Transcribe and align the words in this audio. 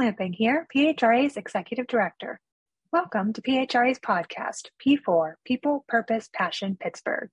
Lamping 0.00 0.32
here, 0.32 0.66
PHRA's 0.74 1.36
Executive 1.36 1.86
Director. 1.86 2.40
Welcome 2.90 3.34
to 3.34 3.42
PHRA's 3.42 3.98
podcast, 3.98 4.70
P4 4.82 5.34
People, 5.44 5.84
Purpose, 5.88 6.30
Passion, 6.34 6.78
Pittsburgh. 6.80 7.28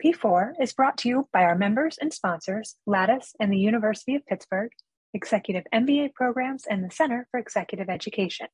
P4 0.00 0.52
is 0.60 0.72
brought 0.72 0.96
to 0.98 1.08
you 1.08 1.28
by 1.32 1.42
our 1.42 1.56
members 1.56 1.98
and 2.00 2.14
sponsors, 2.14 2.76
Lattice 2.86 3.34
and 3.40 3.52
the 3.52 3.58
University 3.58 4.14
of 4.14 4.24
Pittsburgh, 4.26 4.70
Executive 5.12 5.64
MBA 5.74 6.14
programs, 6.14 6.66
and 6.70 6.84
the 6.84 6.94
Center 6.94 7.26
for 7.32 7.40
Executive 7.40 7.88
Education. 7.88 8.46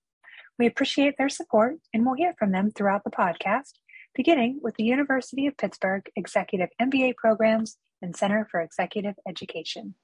We 0.58 0.64
appreciate 0.64 1.16
their 1.18 1.28
support 1.28 1.74
and 1.92 2.06
we'll 2.06 2.14
hear 2.14 2.32
from 2.38 2.52
them 2.52 2.70
throughout 2.70 3.04
the 3.04 3.10
podcast, 3.10 3.72
beginning 4.14 4.60
with 4.62 4.76
the 4.76 4.84
University 4.84 5.46
of 5.46 5.58
Pittsburgh 5.58 6.08
Executive 6.16 6.70
MBA 6.80 7.14
programs 7.16 7.76
and 8.00 8.16
Center 8.16 8.48
for 8.50 8.62
Executive 8.62 9.16
Education. 9.28 9.96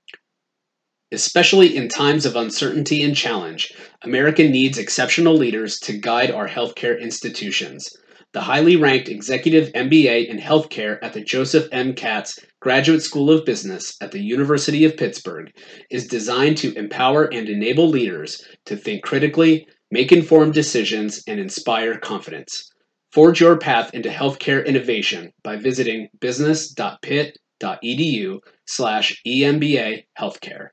Especially 1.13 1.77
in 1.77 1.89
times 1.89 2.27
of 2.27 2.35
uncertainty 2.35 3.01
and 3.03 3.15
challenge, 3.15 3.73
America 4.03 4.43
needs 4.43 4.77
exceptional 4.77 5.35
leaders 5.35 5.79
to 5.79 5.97
guide 5.97 6.33
our 6.33 6.49
healthcare 6.49 7.01
institutions. 7.01 7.97
The 8.33 8.41
highly 8.41 8.75
ranked 8.75 9.09
Executive 9.09 9.71
MBA 9.73 10.27
in 10.27 10.39
Healthcare 10.39 10.99
at 11.03 11.13
the 11.13 11.21
Joseph 11.21 11.69
M. 11.71 11.95
Katz 11.95 12.41
Graduate 12.61 13.03
School 13.03 13.31
of 13.31 13.45
Business 13.45 13.97
at 14.01 14.11
the 14.11 14.21
University 14.21 14.85
of 14.85 14.97
Pittsburgh 14.97 15.53
is 15.91 16.09
designed 16.09 16.57
to 16.59 16.75
empower 16.75 17.33
and 17.33 17.49
enable 17.49 17.89
leaders 17.89 18.45
to 18.65 18.77
think 18.77 19.05
critically, 19.05 19.69
make 19.93 20.11
informed 20.11 20.55
decisions, 20.55 21.23
and 21.29 21.39
inspire 21.39 21.99
confidence. 21.99 22.69
Forge 23.13 23.41
your 23.41 23.57
path 23.57 23.95
into 23.95 24.09
healthcare 24.09 24.67
innovation 24.67 25.33
by 25.45 25.55
visiting 25.55 26.09
business.pitt.edu 26.21 28.39
slash 28.67 29.23
EMBA 29.25 30.05
healthcare. 30.19 30.71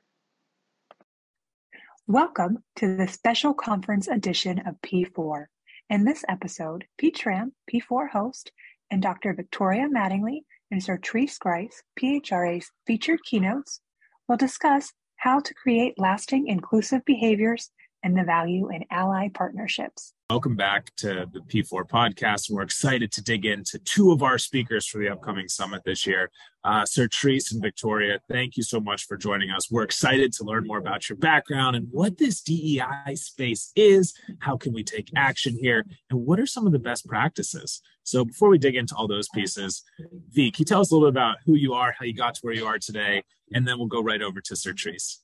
Welcome 2.06 2.58
to 2.76 2.96
the 2.98 3.08
special 3.08 3.54
conference 3.54 4.08
edition 4.08 4.58
of 4.66 4.78
P4. 4.82 5.46
In 5.88 6.04
this 6.04 6.22
episode, 6.28 6.84
Pete 6.98 7.16
Schramm, 7.16 7.54
P4 7.72 8.10
host, 8.10 8.52
and 8.90 9.00
Dr. 9.00 9.32
Victoria 9.32 9.88
Mattingly 9.88 10.40
and 10.70 10.82
Sertrice 10.82 11.38
Grice, 11.38 11.82
PHRA's 11.98 12.70
featured 12.86 13.20
keynotes, 13.24 13.80
will 14.28 14.36
discuss 14.36 14.92
how 15.16 15.40
to 15.40 15.54
create 15.54 15.94
lasting 15.96 16.46
inclusive 16.46 17.02
behaviors 17.06 17.70
and 18.02 18.18
the 18.18 18.22
value 18.22 18.68
in 18.70 18.84
ally 18.90 19.28
partnerships. 19.32 20.12
Welcome 20.34 20.56
back 20.56 20.90
to 20.96 21.28
the 21.32 21.38
P4 21.42 21.88
podcast. 21.88 22.50
We're 22.50 22.62
excited 22.62 23.12
to 23.12 23.22
dig 23.22 23.46
into 23.46 23.78
two 23.78 24.10
of 24.10 24.20
our 24.24 24.36
speakers 24.36 24.84
for 24.84 24.98
the 24.98 25.08
upcoming 25.08 25.46
summit 25.46 25.82
this 25.84 26.04
year. 26.08 26.28
Uh, 26.64 26.82
Sertrice 26.82 27.52
and 27.52 27.62
Victoria, 27.62 28.18
thank 28.28 28.56
you 28.56 28.64
so 28.64 28.80
much 28.80 29.06
for 29.06 29.16
joining 29.16 29.50
us. 29.50 29.70
We're 29.70 29.84
excited 29.84 30.32
to 30.32 30.42
learn 30.42 30.66
more 30.66 30.78
about 30.78 31.08
your 31.08 31.18
background 31.18 31.76
and 31.76 31.86
what 31.92 32.18
this 32.18 32.40
DEI 32.40 33.14
space 33.14 33.70
is. 33.76 34.12
How 34.40 34.56
can 34.56 34.72
we 34.72 34.82
take 34.82 35.08
action 35.14 35.56
here? 35.56 35.84
And 36.10 36.26
what 36.26 36.40
are 36.40 36.46
some 36.46 36.66
of 36.66 36.72
the 36.72 36.80
best 36.80 37.06
practices? 37.06 37.80
So 38.02 38.24
before 38.24 38.48
we 38.48 38.58
dig 38.58 38.74
into 38.74 38.96
all 38.96 39.06
those 39.06 39.28
pieces, 39.32 39.84
V, 40.32 40.50
can 40.50 40.62
you 40.62 40.64
tell 40.64 40.80
us 40.80 40.90
a 40.90 40.94
little 40.96 41.12
bit 41.12 41.16
about 41.16 41.36
who 41.46 41.54
you 41.54 41.74
are, 41.74 41.94
how 41.96 42.06
you 42.06 42.12
got 42.12 42.34
to 42.34 42.40
where 42.40 42.54
you 42.54 42.66
are 42.66 42.80
today, 42.80 43.22
and 43.52 43.68
then 43.68 43.78
we'll 43.78 43.86
go 43.86 44.02
right 44.02 44.20
over 44.20 44.40
to 44.40 44.54
Sertrice. 44.54 45.18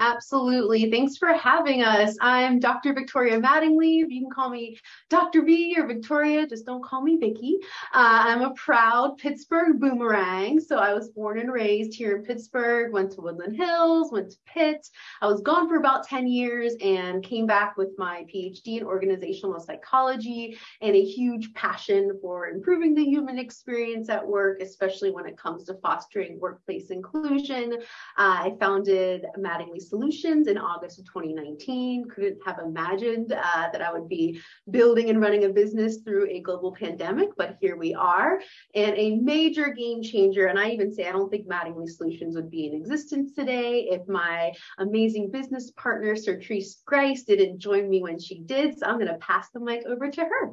Absolutely. 0.00 0.90
Thanks 0.90 1.18
for 1.18 1.28
having 1.34 1.82
us. 1.82 2.16
I'm 2.22 2.58
Dr. 2.58 2.94
Victoria 2.94 3.38
Mattingly. 3.38 3.96
You 3.96 4.08
can 4.08 4.30
call 4.30 4.48
me 4.48 4.78
Dr. 5.10 5.42
V 5.42 5.76
or 5.76 5.86
Victoria, 5.86 6.46
just 6.46 6.64
don't 6.64 6.82
call 6.82 7.02
me 7.02 7.18
Vicky. 7.18 7.58
Uh, 7.92 8.24
I'm 8.28 8.40
a 8.40 8.54
proud 8.54 9.18
Pittsburgh 9.18 9.78
boomerang. 9.78 10.58
So 10.58 10.78
I 10.78 10.94
was 10.94 11.10
born 11.10 11.38
and 11.38 11.52
raised 11.52 11.92
here 11.92 12.16
in 12.16 12.24
Pittsburgh, 12.24 12.94
went 12.94 13.12
to 13.12 13.20
Woodland 13.20 13.56
Hills, 13.56 14.10
went 14.10 14.30
to 14.30 14.36
Pitt. 14.46 14.88
I 15.20 15.26
was 15.26 15.42
gone 15.42 15.68
for 15.68 15.76
about 15.76 16.08
10 16.08 16.26
years 16.26 16.76
and 16.80 17.22
came 17.22 17.44
back 17.44 17.76
with 17.76 17.90
my 17.98 18.24
PhD 18.34 18.78
in 18.78 18.84
organizational 18.84 19.60
psychology 19.60 20.56
and 20.80 20.96
a 20.96 21.04
huge 21.04 21.52
passion 21.52 22.18
for 22.22 22.48
improving 22.48 22.94
the 22.94 23.04
human 23.04 23.38
experience 23.38 24.08
at 24.08 24.26
work, 24.26 24.62
especially 24.62 25.10
when 25.10 25.26
it 25.26 25.36
comes 25.36 25.64
to 25.64 25.74
fostering 25.82 26.40
workplace 26.40 26.90
inclusion. 26.90 27.74
Uh, 27.74 27.76
I 28.16 28.56
founded 28.58 29.26
Mattingly 29.38 29.89
Solutions 29.90 30.46
in 30.46 30.56
August 30.56 31.00
of 31.00 31.04
2019. 31.06 32.04
Couldn't 32.08 32.38
have 32.46 32.60
imagined 32.60 33.32
uh, 33.32 33.68
that 33.72 33.82
I 33.82 33.92
would 33.92 34.08
be 34.08 34.40
building 34.70 35.10
and 35.10 35.20
running 35.20 35.44
a 35.44 35.48
business 35.48 35.98
through 35.98 36.28
a 36.30 36.40
global 36.40 36.72
pandemic, 36.72 37.30
but 37.36 37.58
here 37.60 37.76
we 37.76 37.92
are. 37.92 38.40
And 38.74 38.96
a 38.96 39.16
major 39.16 39.68
game 39.68 40.02
changer, 40.02 40.46
and 40.46 40.58
I 40.58 40.70
even 40.70 40.94
say 40.94 41.08
I 41.08 41.12
don't 41.12 41.28
think 41.28 41.48
Mattingly 41.48 41.88
Solutions 41.88 42.36
would 42.36 42.50
be 42.50 42.66
in 42.66 42.74
existence 42.74 43.34
today 43.34 43.88
if 43.90 44.06
my 44.08 44.52
amazing 44.78 45.30
business 45.30 45.72
partner, 45.72 46.14
Sertrice 46.14 46.84
Grice, 46.86 47.24
didn't 47.24 47.58
join 47.58 47.90
me 47.90 48.00
when 48.00 48.18
she 48.18 48.40
did. 48.40 48.78
So 48.78 48.86
I'm 48.86 48.96
going 48.98 49.08
to 49.08 49.18
pass 49.18 49.50
the 49.50 49.60
mic 49.60 49.84
over 49.86 50.08
to 50.08 50.20
her. 50.20 50.52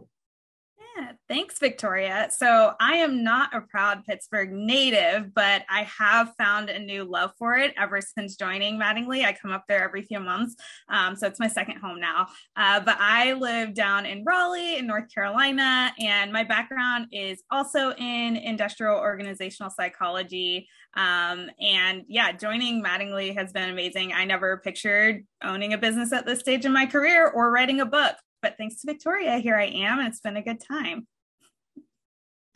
Thanks, 1.27 1.59
Victoria. 1.59 2.29
So 2.31 2.73
I 2.79 2.93
am 2.97 3.23
not 3.23 3.53
a 3.53 3.61
proud 3.61 4.05
Pittsburgh 4.05 4.51
native, 4.51 5.33
but 5.33 5.63
I 5.69 5.83
have 5.83 6.33
found 6.37 6.69
a 6.69 6.79
new 6.79 7.03
love 7.03 7.31
for 7.37 7.55
it 7.57 7.73
ever 7.77 7.99
since 8.01 8.35
joining 8.35 8.79
Mattingly. 8.79 9.25
I 9.25 9.33
come 9.33 9.51
up 9.51 9.65
there 9.67 9.83
every 9.83 10.03
few 10.03 10.19
months, 10.19 10.55
um, 10.89 11.15
so 11.15 11.27
it's 11.27 11.39
my 11.39 11.47
second 11.47 11.77
home 11.79 11.99
now. 11.99 12.27
Uh, 12.55 12.79
but 12.79 12.97
I 12.99 13.33
live 13.33 13.73
down 13.73 14.05
in 14.05 14.23
Raleigh, 14.23 14.77
in 14.77 14.87
North 14.87 15.13
Carolina, 15.13 15.93
and 15.99 16.31
my 16.31 16.43
background 16.43 17.07
is 17.11 17.43
also 17.51 17.93
in 17.97 18.37
industrial 18.37 18.97
organizational 18.97 19.69
psychology. 19.69 20.67
Um, 20.95 21.49
and 21.59 22.03
yeah, 22.07 22.31
joining 22.31 22.83
Mattingly 22.83 23.35
has 23.35 23.51
been 23.51 23.69
amazing. 23.69 24.13
I 24.13 24.25
never 24.25 24.57
pictured 24.57 25.25
owning 25.43 25.73
a 25.73 25.77
business 25.77 26.11
at 26.11 26.25
this 26.25 26.39
stage 26.39 26.65
in 26.65 26.73
my 26.73 26.85
career 26.85 27.27
or 27.27 27.51
writing 27.51 27.81
a 27.81 27.85
book, 27.85 28.15
but 28.41 28.55
thanks 28.57 28.81
to 28.81 28.87
Victoria, 28.87 29.37
here 29.37 29.55
I 29.55 29.65
am, 29.65 29.99
and 29.99 30.07
it's 30.07 30.19
been 30.19 30.37
a 30.37 30.41
good 30.41 30.59
time. 30.59 31.07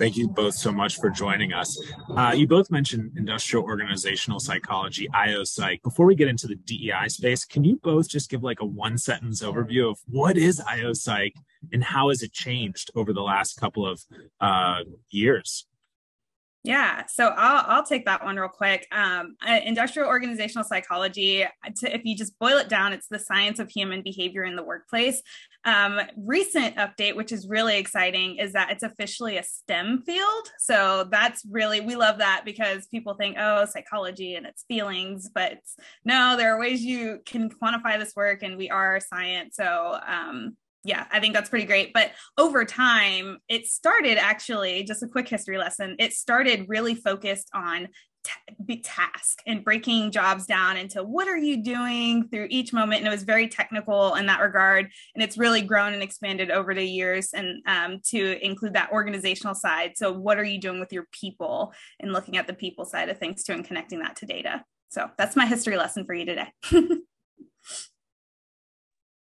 Thank 0.02 0.18
you 0.18 0.28
both 0.28 0.56
so 0.56 0.72
much 0.72 0.96
for 0.96 1.12
joining 1.12 1.53
us. 1.53 1.80
Uh, 2.18 2.34
you 2.36 2.47
both 2.47 2.72
mentioned 2.72 3.12
industrial 3.18 3.64
organizational 3.64 4.40
psychology, 4.40 5.08
IO 5.14 5.44
Psych. 5.44 5.80
Before 5.84 6.08
we 6.08 6.16
get 6.16 6.28
into 6.28 6.47
the 6.47 6.56
DEI 6.56 7.08
space, 7.08 7.46
can 7.46 7.64
you 7.64 7.80
both 7.84 8.09
just 8.09 8.28
give 8.28 8.42
like 8.42 8.62
a 8.62 8.66
one 8.66 8.97
sentence 8.97 9.44
overview 9.44 9.92
of 9.92 10.00
what 10.08 10.38
is 10.38 10.59
IO 10.68 10.94
Psych 10.94 11.36
and 11.72 11.84
how 11.84 12.09
has 12.09 12.24
it 12.24 12.34
changed 12.34 12.90
over 12.96 13.13
the 13.13 13.22
last 13.22 13.59
couple 13.59 13.88
of 13.88 14.03
uh, 14.40 14.80
years? 15.12 15.68
Yeah, 16.63 17.06
so 17.08 17.28
I'll, 17.28 17.66
I'll 17.68 17.86
take 17.86 18.06
that 18.06 18.24
one 18.24 18.38
real 18.38 18.48
quick. 18.48 18.88
Um, 18.92 19.36
uh, 19.48 19.59
industrial 19.66 20.08
organizational 20.08 20.63
psychology, 20.63 21.44
to, 21.78 21.96
if 21.96 22.06
you 22.06 22.16
just 22.16 22.38
boil 22.38 22.58
it 22.58 22.69
down, 22.69 22.94
it's 22.94 23.08
the 23.08 23.18
science 23.18 23.58
of 23.58 23.69
human 23.69 24.03
behavior 24.03 24.44
in 24.44 24.56
the 24.56 24.63
workplace. 24.63 25.24
Um, 25.63 26.01
recent 26.17 26.75
update, 26.77 27.16
which 27.16 27.31
is 27.31 27.47
really 27.47 27.77
exciting, 27.77 28.38
is 28.38 28.53
that 28.53 28.72
it's 28.72 28.83
officially 28.83 29.38
a 29.38 29.44
STEM 29.44 30.01
field. 30.05 30.51
So 30.57 31.07
that's 31.11 31.45
really, 31.49 31.81
we 31.81 31.95
love 31.95 32.17
that 32.17 32.41
because 32.45 32.88
people 32.88 33.13
think, 33.13 33.38
oh, 33.39 33.66
psychology 33.66 34.35
and 34.35 34.45
it's 34.45 34.66
feelings, 34.67 35.29
but 35.33 35.59
no, 36.03 36.35
there 36.35 36.55
are 36.55 36.59
ways 36.59 36.83
you 36.83 37.19
can 37.25 37.50
quantify 37.50 38.00
this 38.00 38.16
work 38.16 38.41
and 38.41 38.57
we 38.57 38.69
are 38.71 39.00
science. 39.00 39.55
So 39.55 40.00
um, 40.07 40.57
yeah, 40.83 41.05
I 41.11 41.19
think 41.19 41.35
that's 41.35 41.50
pretty 41.50 41.67
great. 41.67 41.94
But 41.94 42.11
over 42.38 42.66
time, 42.66 43.38
it 43.47 43.67
started 43.67 44.17
actually 44.17 44.83
just 44.83 45.03
a 45.03 45.07
quick 45.07 45.27
history 45.27 45.59
lesson. 45.59 45.95
It 46.00 46.13
started 46.13 46.66
really 46.67 46.95
focused 46.95 47.50
on 47.53 47.89
t- 48.23 48.81
task 48.83 49.41
and 49.45 49.63
breaking 49.63 50.11
jobs 50.11 50.45
down 50.45 50.77
into 50.77 51.03
what 51.03 51.27
are 51.27 51.37
you 51.37 51.63
doing 51.63 52.27
through 52.29 52.47
each 52.49 52.73
moment. 52.73 52.99
And 52.99 53.07
it 53.07 53.11
was 53.11 53.23
very 53.23 53.47
technical 53.47 54.15
in 54.15 54.25
that 54.27 54.41
regard. 54.41 54.89
And 55.15 55.23
it's 55.23 55.37
really 55.37 55.61
grown 55.61 55.93
and 55.93 56.03
expanded 56.03 56.51
over 56.51 56.73
the 56.73 56.83
years 56.83 57.33
and 57.33 57.61
um, 57.67 57.99
to 58.07 58.43
include 58.45 58.73
that 58.73 58.91
organizational 58.91 59.56
side. 59.56 59.94
So, 59.95 60.12
what 60.12 60.38
are 60.38 60.44
you 60.44 60.59
doing 60.59 60.79
with 60.79 60.94
your 60.94 61.07
people 61.12 61.73
and 62.00 62.13
looking 62.13 62.38
at 62.38 62.47
the 62.47 62.53
people 62.53 62.85
side 62.85 63.09
of 63.09 63.18
things 63.18 63.44
too 63.44 63.53
and 63.53 63.65
connecting 63.65 64.00
that 64.00 64.15
to 64.18 64.25
data? 64.25 64.63
So, 64.89 65.09
that's 65.17 65.35
my 65.35 65.45
history 65.45 65.77
lesson 65.77 66.06
for 66.06 66.13
you 66.13 66.25
today. 66.25 66.47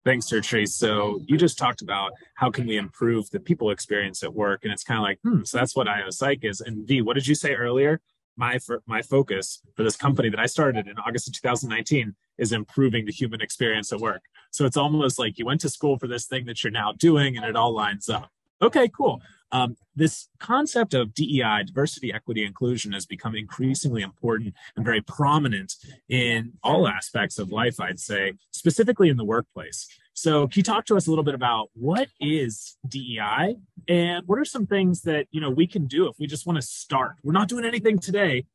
Thanks, 0.04 0.26
Sertrice. 0.30 0.69
So 0.69 1.20
you 1.25 1.38
just 1.38 1.56
talked 1.56 1.80
about 1.80 2.12
how 2.34 2.50
can 2.50 2.66
we 2.66 2.76
improve 2.76 3.30
the 3.30 3.40
people 3.40 3.70
experience 3.70 4.22
at 4.22 4.34
work, 4.34 4.64
and 4.64 4.72
it's 4.72 4.84
kind 4.84 4.98
of 4.98 5.02
like, 5.02 5.19
hmm, 5.25 5.44
so 5.44 5.56
that's 5.56 5.75
what 5.75 5.88
IO 5.88 6.10
Psych 6.10 6.40
is. 6.44 6.60
And 6.60 6.87
V, 6.87 7.00
what 7.00 7.14
did 7.14 7.26
you 7.26 7.34
say 7.34 7.54
earlier? 7.54 8.02
My 8.36 8.58
my 8.86 9.02
focus 9.02 9.62
for 9.76 9.82
this 9.82 9.96
company 9.96 10.28
that 10.28 10.40
I 10.40 10.46
started 10.46 10.88
in 10.88 10.98
August 10.98 11.28
of 11.28 11.34
2019 11.34 12.14
is 12.38 12.52
improving 12.52 13.06
the 13.06 13.12
human 13.12 13.40
experience 13.40 13.92
at 13.92 14.00
work. 14.00 14.22
So 14.50 14.64
it's 14.64 14.76
almost 14.76 15.19
like 15.19 15.38
you 15.38 15.46
went 15.46 15.60
to 15.62 15.69
school 15.69 15.98
for 15.98 16.06
this 16.06 16.26
thing 16.26 16.46
that 16.46 16.62
you're 16.62 16.70
now 16.70 16.92
doing, 16.92 17.36
and 17.36 17.46
it 17.46 17.56
all 17.56 17.72
lines 17.72 18.08
up. 18.08 18.31
Okay, 18.62 18.88
cool. 18.88 19.20
Um, 19.52 19.76
this 19.94 20.28
concept 20.40 20.94
of 20.94 21.14
DEI, 21.14 21.64
diversity, 21.66 22.12
equity, 22.12 22.44
inclusion, 22.44 22.92
has 22.92 23.06
become 23.06 23.36
increasingly 23.36 24.02
important 24.02 24.54
and 24.75 24.84
very 24.84 25.00
prominent 25.00 25.75
in 26.08 26.54
all 26.62 26.88
aspects 26.88 27.38
of 27.38 27.52
life, 27.52 27.78
I'd 27.78 28.00
say, 28.00 28.32
specifically 28.50 29.08
in 29.08 29.16
the 29.16 29.25
workplace. 29.25 29.87
So, 30.14 30.46
can 30.46 30.61
you 30.61 30.62
talk 30.62 30.87
to 30.87 30.96
us 30.96 31.08
a 31.08 31.11
little 31.11 31.25
bit 31.25 31.34
about 31.34 31.70
what 31.75 32.08
is 32.20 32.76
DEI 32.88 33.56
and 33.88 34.22
what 34.26 34.38
are 34.38 34.44
some 34.44 34.64
things 34.64 35.02
that 35.02 35.26
you 35.32 35.40
know 35.40 35.50
we 35.50 35.66
can 35.66 35.87
do 35.87 36.06
if 36.06 36.14
we 36.20 36.28
just 36.28 36.46
want 36.46 36.56
to 36.56 36.62
start? 36.62 37.16
We're 37.25 37.32
not 37.32 37.49
doing 37.49 37.64
anything 37.64 37.99
today. 37.99 38.46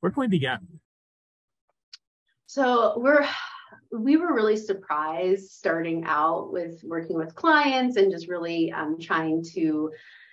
Where 0.00 0.12
can 0.12 0.20
we 0.20 0.28
begin? 0.28 0.58
So 2.46 2.94
we're 2.98 3.26
we 3.90 4.16
were 4.16 4.32
really 4.32 4.56
surprised 4.56 5.50
starting 5.50 6.04
out 6.06 6.52
with 6.52 6.80
working 6.84 7.16
with 7.16 7.34
clients 7.34 7.96
and 7.96 8.10
just 8.10 8.28
really 8.28 8.70
um, 8.70 8.96
trying 9.00 9.42
to 9.54 9.90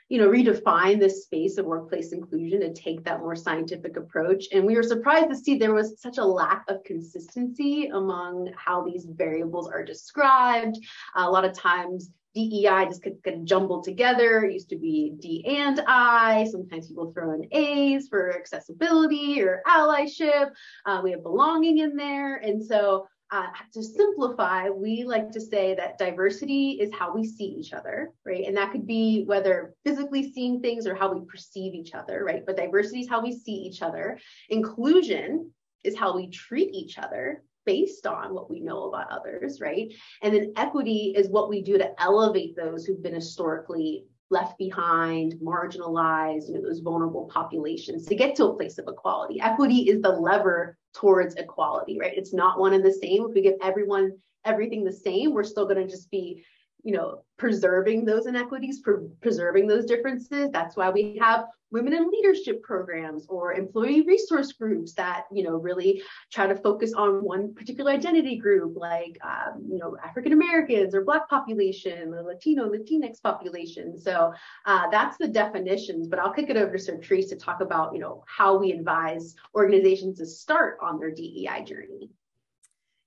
you 0.10 0.18
know 0.18 0.30
redefine 0.30 1.00
this 1.00 1.24
space 1.24 1.58
of 1.58 1.66
workplace 1.66 2.12
inclusion 2.12 2.64
and 2.64 2.76
take 2.76 3.04
that 3.04 3.20
more 3.20 3.36
scientific 3.36 3.98
approach 3.98 4.46
and 4.52 4.66
we 4.66 4.76
were 4.76 4.84
surprised 4.84 5.30
to 5.30 5.36
see 5.36 5.58
there 5.58 5.74
was 5.74 6.00
such 6.02 6.18
a 6.18 6.26
lack 6.26 6.64
of 6.68 6.84
consistency 6.84 7.88
among 7.88 8.52
how 8.56 8.84
these 8.84 9.06
variables 9.06 9.68
are 9.68 9.84
described 9.84 10.78
a 11.16 11.30
lot 11.30 11.46
of 11.46 11.54
times 11.54 12.12
DEI 12.34 12.86
just 12.86 13.04
kind 13.04 13.20
of 13.28 13.46
jumbled 13.46 13.84
together. 13.84 14.44
It 14.44 14.54
used 14.54 14.70
to 14.70 14.76
be 14.76 15.14
D 15.20 15.46
and 15.46 15.80
I. 15.88 16.46
Sometimes 16.46 16.88
people 16.88 17.12
throw 17.12 17.34
in 17.34 17.48
A's 17.52 18.08
for 18.08 18.36
accessibility 18.36 19.42
or 19.42 19.62
allyship. 19.68 20.52
Uh, 20.86 21.02
we 21.04 21.12
have 21.12 21.22
belonging 21.22 21.78
in 21.78 21.96
there. 21.96 22.38
And 22.38 22.64
so 22.64 23.08
uh, 23.34 23.48
to 23.74 23.82
simplify, 23.82 24.70
we 24.70 25.04
like 25.04 25.32
to 25.32 25.42
say 25.42 25.74
that 25.74 25.98
diversity 25.98 26.78
is 26.80 26.94
how 26.94 27.12
we 27.12 27.26
see 27.26 27.46
each 27.46 27.74
other, 27.74 28.12
right? 28.24 28.46
And 28.46 28.56
that 28.56 28.72
could 28.72 28.86
be 28.86 29.24
whether 29.24 29.74
physically 29.84 30.32
seeing 30.32 30.62
things 30.62 30.86
or 30.86 30.94
how 30.94 31.12
we 31.12 31.26
perceive 31.26 31.74
each 31.74 31.96
other, 31.96 32.24
right? 32.24 32.46
But 32.46 32.58
diversity 32.58 33.00
is 33.00 33.10
how 33.10 33.24
we 33.24 33.36
see 33.36 33.54
each 33.54 33.82
other. 33.82 34.20
Inclusion 34.50 35.52
is 35.84 35.98
how 35.98 36.16
we 36.16 36.28
treat 36.30 36.76
each 36.76 37.00
other 37.00 37.44
based 37.66 38.06
on 38.06 38.36
what 38.36 38.52
we 38.52 38.60
know 38.60 38.84
about 38.84 39.10
others, 39.10 39.60
right? 39.60 39.92
And 40.22 40.36
then 40.36 40.54
equity 40.56 41.16
is 41.18 41.28
what 41.28 41.50
we 41.50 41.64
do 41.64 41.80
to 41.80 42.00
elevate 42.00 42.56
those 42.56 42.86
who've 42.86 43.02
been 43.02 43.16
historically 43.16 44.06
left 44.30 44.60
behind, 44.60 45.34
marginalized, 45.42 46.50
you 46.50 46.54
know, 46.54 46.62
those 46.62 46.82
vulnerable 46.82 47.28
populations 47.34 48.06
to 48.06 48.16
get 48.16 48.36
to 48.36 48.46
a 48.46 48.56
place 48.56 48.78
of 48.78 48.88
equality. 48.88 49.42
Equity 49.42 49.90
is 49.90 50.04
the 50.04 50.10
lever 50.10 50.78
towards 50.94 51.36
equality, 51.36 51.98
right? 52.00 52.14
It's 52.16 52.34
not 52.34 52.60
one 52.60 52.74
and 52.74 52.86
the 52.86 52.92
same. 52.92 53.26
If 53.28 53.34
we 53.34 53.42
give 53.42 53.56
everyone 53.62 54.18
everything 54.46 54.84
the 54.84 54.92
same, 54.92 55.34
we're 55.34 55.44
still 55.44 55.66
going 55.66 55.86
to 55.86 55.88
just 55.88 56.12
be 56.12 56.44
you 56.84 56.92
know, 56.92 57.24
preserving 57.38 58.06
those 58.06 58.26
inequities, 58.28 58.82
pre- 58.82 59.08
preserving 59.22 59.68
those 59.68 59.86
differences. 59.86 60.50
That's 60.52 60.76
why 60.76 60.90
we 60.90 61.18
have 61.22 61.46
women 61.74 61.94
in 61.94 62.10
leadership 62.10 62.62
programs 62.62 63.26
or 63.28 63.54
employee 63.54 64.02
resource 64.02 64.54
groups 64.54 64.94
that, 64.94 65.26
you 65.32 65.44
know, 65.44 65.58
really 65.58 66.02
try 66.32 66.46
to 66.46 66.56
focus 66.56 66.94
on 66.94 67.24
one 67.24 67.54
particular 67.54 67.92
identity 67.92 68.38
group, 68.38 68.78
like, 68.78 69.18
um, 69.26 69.66
you 69.68 69.80
know, 69.80 69.98
African 70.06 70.34
Americans 70.34 70.94
or 70.94 71.04
Black 71.04 71.28
population, 71.28 72.14
or 72.14 72.22
Latino, 72.22 72.70
Latinx 72.70 73.22
population. 73.22 73.98
So 73.98 74.32
uh, 74.68 74.90
that's 74.92 75.18
the 75.18 75.28
definitions. 75.28 76.08
But 76.08 76.20
I'll 76.20 76.32
kick 76.32 76.52
it 76.52 76.58
over 76.58 76.78
to 76.78 76.92
Sertrice 76.92 77.30
to 77.30 77.36
talk 77.36 77.60
about, 77.60 77.94
you 77.94 78.00
know, 78.00 78.24
how 78.28 78.56
we 78.56 78.72
advise 78.72 79.36
organizations 79.56 80.20
to 80.20 80.28
start 80.28 80.78
on 80.82 81.00
their 81.00 81.12
DEI 81.12 81.64
journey. 81.66 82.12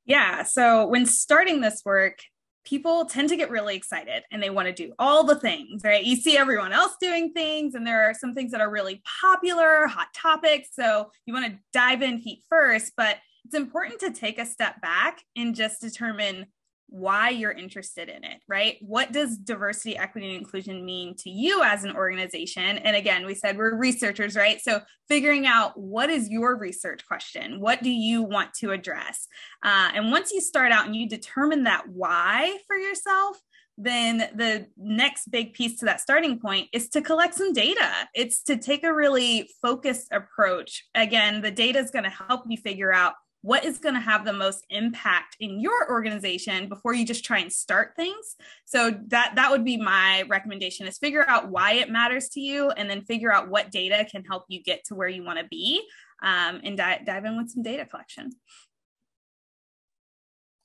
Yeah. 0.06 0.42
So 0.42 0.86
when 0.86 1.06
starting 1.06 1.60
this 1.60 1.82
work, 1.84 2.18
people 2.66 3.06
tend 3.06 3.30
to 3.30 3.36
get 3.36 3.50
really 3.50 3.76
excited 3.76 4.24
and 4.30 4.42
they 4.42 4.50
want 4.50 4.66
to 4.66 4.74
do 4.74 4.92
all 4.98 5.24
the 5.24 5.40
things, 5.40 5.82
right? 5.84 6.04
You 6.04 6.16
see 6.16 6.36
everyone 6.36 6.72
else 6.72 6.96
doing 7.00 7.32
things, 7.32 7.74
and 7.74 7.86
there 7.86 8.10
are 8.10 8.12
some 8.12 8.34
things 8.34 8.52
that 8.52 8.60
are 8.60 8.70
really 8.70 9.02
popular, 9.22 9.86
hot 9.86 10.08
topics. 10.14 10.68
So 10.72 11.10
you 11.24 11.32
want 11.32 11.46
to 11.46 11.58
dive 11.72 12.02
in 12.02 12.20
feet 12.20 12.42
first, 12.50 12.92
but 12.96 13.16
it's 13.44 13.54
important 13.54 14.00
to 14.00 14.12
take 14.12 14.38
a 14.38 14.44
step 14.44 14.80
back 14.80 15.22
and 15.36 15.54
just 15.54 15.80
determine 15.80 16.46
why 16.88 17.30
you're 17.30 17.52
interested 17.52 18.08
in 18.08 18.24
it, 18.24 18.40
right? 18.48 18.76
What 18.80 19.12
does 19.12 19.36
diversity, 19.36 19.96
equity, 19.96 20.28
and 20.28 20.36
inclusion 20.36 20.84
mean 20.84 21.16
to 21.16 21.30
you 21.30 21.62
as 21.62 21.84
an 21.84 21.96
organization? 21.96 22.78
And 22.78 22.96
again, 22.96 23.26
we 23.26 23.34
said 23.34 23.56
we're 23.56 23.76
researchers, 23.76 24.36
right? 24.36 24.60
So 24.60 24.80
figuring 25.08 25.46
out 25.46 25.78
what 25.78 26.10
is 26.10 26.28
your 26.28 26.56
research 26.56 27.06
question? 27.06 27.60
What 27.60 27.82
do 27.82 27.90
you 27.90 28.22
want 28.22 28.54
to 28.60 28.70
address? 28.70 29.26
Uh, 29.62 29.90
and 29.94 30.10
once 30.10 30.32
you 30.32 30.40
start 30.40 30.72
out 30.72 30.86
and 30.86 30.96
you 30.96 31.08
determine 31.08 31.64
that 31.64 31.88
why 31.88 32.58
for 32.66 32.76
yourself, 32.76 33.38
then 33.78 34.18
the 34.34 34.66
next 34.76 35.30
big 35.30 35.52
piece 35.52 35.78
to 35.78 35.84
that 35.84 36.00
starting 36.00 36.38
point 36.38 36.68
is 36.72 36.88
to 36.88 37.02
collect 37.02 37.34
some 37.34 37.52
data. 37.52 37.90
It's 38.14 38.42
to 38.44 38.56
take 38.56 38.84
a 38.84 38.94
really 38.94 39.50
focused 39.60 40.08
approach. 40.12 40.84
Again, 40.94 41.42
the 41.42 41.50
data 41.50 41.78
is 41.78 41.90
going 41.90 42.04
to 42.04 42.10
help 42.10 42.44
you 42.48 42.56
figure 42.56 42.92
out 42.92 43.14
what 43.42 43.64
is 43.64 43.78
going 43.78 43.94
to 43.94 44.00
have 44.00 44.24
the 44.24 44.32
most 44.32 44.64
impact 44.70 45.36
in 45.40 45.60
your 45.60 45.90
organization 45.90 46.68
before 46.68 46.94
you 46.94 47.06
just 47.06 47.24
try 47.24 47.38
and 47.38 47.52
start 47.52 47.92
things 47.94 48.36
so 48.64 48.90
that 49.06 49.34
that 49.36 49.50
would 49.50 49.64
be 49.64 49.76
my 49.76 50.22
recommendation 50.28 50.86
is 50.86 50.98
figure 50.98 51.28
out 51.28 51.48
why 51.48 51.72
it 51.72 51.90
matters 51.90 52.28
to 52.28 52.40
you 52.40 52.70
and 52.70 52.90
then 52.90 53.02
figure 53.02 53.32
out 53.32 53.48
what 53.48 53.70
data 53.70 54.06
can 54.10 54.24
help 54.24 54.44
you 54.48 54.62
get 54.62 54.84
to 54.84 54.94
where 54.94 55.08
you 55.08 55.24
want 55.24 55.38
to 55.38 55.46
be 55.50 55.82
um, 56.22 56.60
and 56.64 56.76
di- 56.76 57.02
dive 57.04 57.24
in 57.24 57.36
with 57.36 57.50
some 57.50 57.62
data 57.62 57.84
collection 57.84 58.30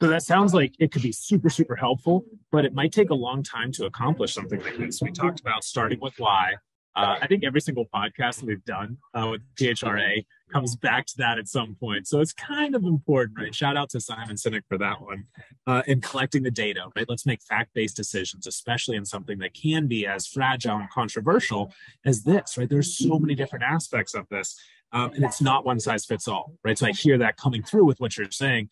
so 0.02 0.08
that 0.08 0.24
sounds 0.24 0.52
like 0.52 0.74
it 0.80 0.92
could 0.92 1.04
be 1.04 1.12
super, 1.12 1.48
super 1.48 1.76
helpful, 1.76 2.26
but 2.52 2.66
it 2.66 2.74
might 2.74 2.92
take 2.92 3.12
a 3.12 3.16
long 3.16 3.44
time 3.44 3.72
to 3.74 3.86
accomplish 3.86 4.34
something 4.34 4.60
like 4.60 4.76
this. 4.80 5.00
We 5.00 5.12
talked 5.12 5.40
about 5.40 5.64
starting 5.64 6.00
with 6.00 6.16
why, 6.18 6.54
uh, 6.96 7.18
I 7.22 7.28
think 7.28 7.44
every 7.44 7.62
single 7.62 7.86
podcast 7.94 8.44
we've 8.44 8.64
done 8.66 8.98
uh, 9.14 9.30
with 9.32 9.42
PHRA 9.56 10.26
comes 10.52 10.76
back 10.76 11.06
to 11.06 11.14
that 11.18 11.38
at 11.38 11.48
some 11.48 11.76
point. 11.80 12.06
So 12.06 12.20
it's 12.20 12.34
kind 12.34 12.76
of 12.76 12.84
important, 12.84 13.40
right? 13.40 13.56
Shout 13.56 13.78
out 13.78 13.90
to 13.92 14.02
Simon 14.02 14.36
Sinek 14.36 14.64
for 14.68 14.78
that 14.78 15.02
one. 15.02 15.24
Uh, 15.66 15.84
in 15.88 16.02
collecting 16.02 16.44
the 16.44 16.52
data, 16.52 16.88
right? 16.96 17.06
Let's 17.08 17.26
make 17.26 17.42
fact-based 17.42 17.96
decisions, 17.96 18.46
especially 18.46 18.98
in 18.98 19.06
something 19.06 19.38
that 19.40 19.54
can 19.54 19.88
be 19.88 20.06
as 20.06 20.28
fragile 20.28 20.76
and 20.78 20.90
controversial 20.90 21.74
as 22.06 22.24
this, 22.24 22.58
right? 22.58 22.70
There's 22.70 22.98
so 22.98 23.18
many 23.18 23.36
different 23.36 23.64
aspects 23.64 24.14
of 24.14 24.28
this, 24.30 24.60
um, 24.92 25.12
and 25.14 25.24
it's 25.24 25.42
not 25.42 25.66
one 25.66 25.80
size 25.80 26.06
fits 26.06 26.28
all, 26.28 26.58
right? 26.66 26.78
So 26.78 26.88
I 26.88 26.92
hear 26.92 27.18
that 27.20 27.38
coming 27.38 27.64
through 27.64 27.86
with 27.86 28.02
what 28.02 28.18
you're 28.18 28.32
saying. 28.32 28.70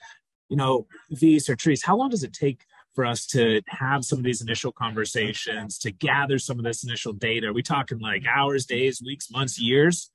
You 0.50 0.58
know, 0.58 0.88
Sertrice, 1.14 1.86
how 1.86 1.96
long 1.96 2.10
does 2.10 2.24
it 2.24 2.34
take 2.34 2.66
for 2.96 3.06
us 3.06 3.26
to 3.28 3.62
have 3.68 4.04
some 4.04 4.20
of 4.20 4.26
these 4.26 4.42
initial 4.42 4.72
conversations, 4.72 5.78
to 5.80 5.92
gather 5.92 6.40
some 6.40 6.58
of 6.58 6.66
this 6.66 6.84
initial 6.84 7.14
data? 7.14 7.48
Are 7.48 7.54
we 7.54 7.64
talking 7.64 8.00
like 8.00 8.24
hours, 8.26 8.66
days, 8.66 9.02
weeks, 9.02 9.32
months, 9.32 9.60
years? 9.60 10.12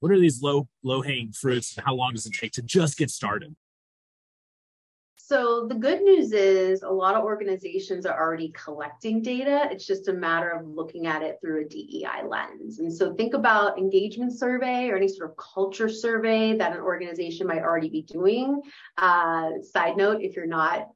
What 0.00 0.12
are 0.12 0.18
these 0.18 0.42
low 0.42 0.68
low 0.82 1.02
hanging 1.02 1.32
fruits, 1.32 1.76
and 1.76 1.84
how 1.84 1.94
long 1.94 2.12
does 2.14 2.26
it 2.26 2.34
take 2.34 2.52
to 2.52 2.62
just 2.62 2.98
get 2.98 3.10
started? 3.10 3.54
So 5.32 5.66
the 5.66 5.76
good 5.76 6.02
news 6.02 6.32
is 6.32 6.82
a 6.82 6.90
lot 6.90 7.14
of 7.14 7.24
organizations 7.24 8.04
are 8.04 8.20
already 8.20 8.50
collecting 8.50 9.22
data. 9.22 9.68
It's 9.70 9.86
just 9.86 10.08
a 10.08 10.12
matter 10.12 10.50
of 10.50 10.66
looking 10.66 11.06
at 11.06 11.22
it 11.22 11.38
through 11.40 11.62
a 11.62 11.68
DEI 11.68 12.26
lens. 12.26 12.80
And 12.80 12.92
so 12.92 13.14
think 13.14 13.32
about 13.32 13.78
engagement 13.78 14.38
survey 14.38 14.90
or 14.90 14.96
any 14.96 15.08
sort 15.08 15.30
of 15.30 15.36
culture 15.38 15.88
survey 15.88 16.56
that 16.58 16.72
an 16.72 16.80
organization 16.80 17.46
might 17.46 17.62
already 17.62 17.88
be 17.88 18.02
doing. 18.02 18.60
Uh, 18.98 19.52
side 19.62 19.96
note, 19.96 20.20
if 20.20 20.36
you're 20.36 20.44
not 20.44 20.88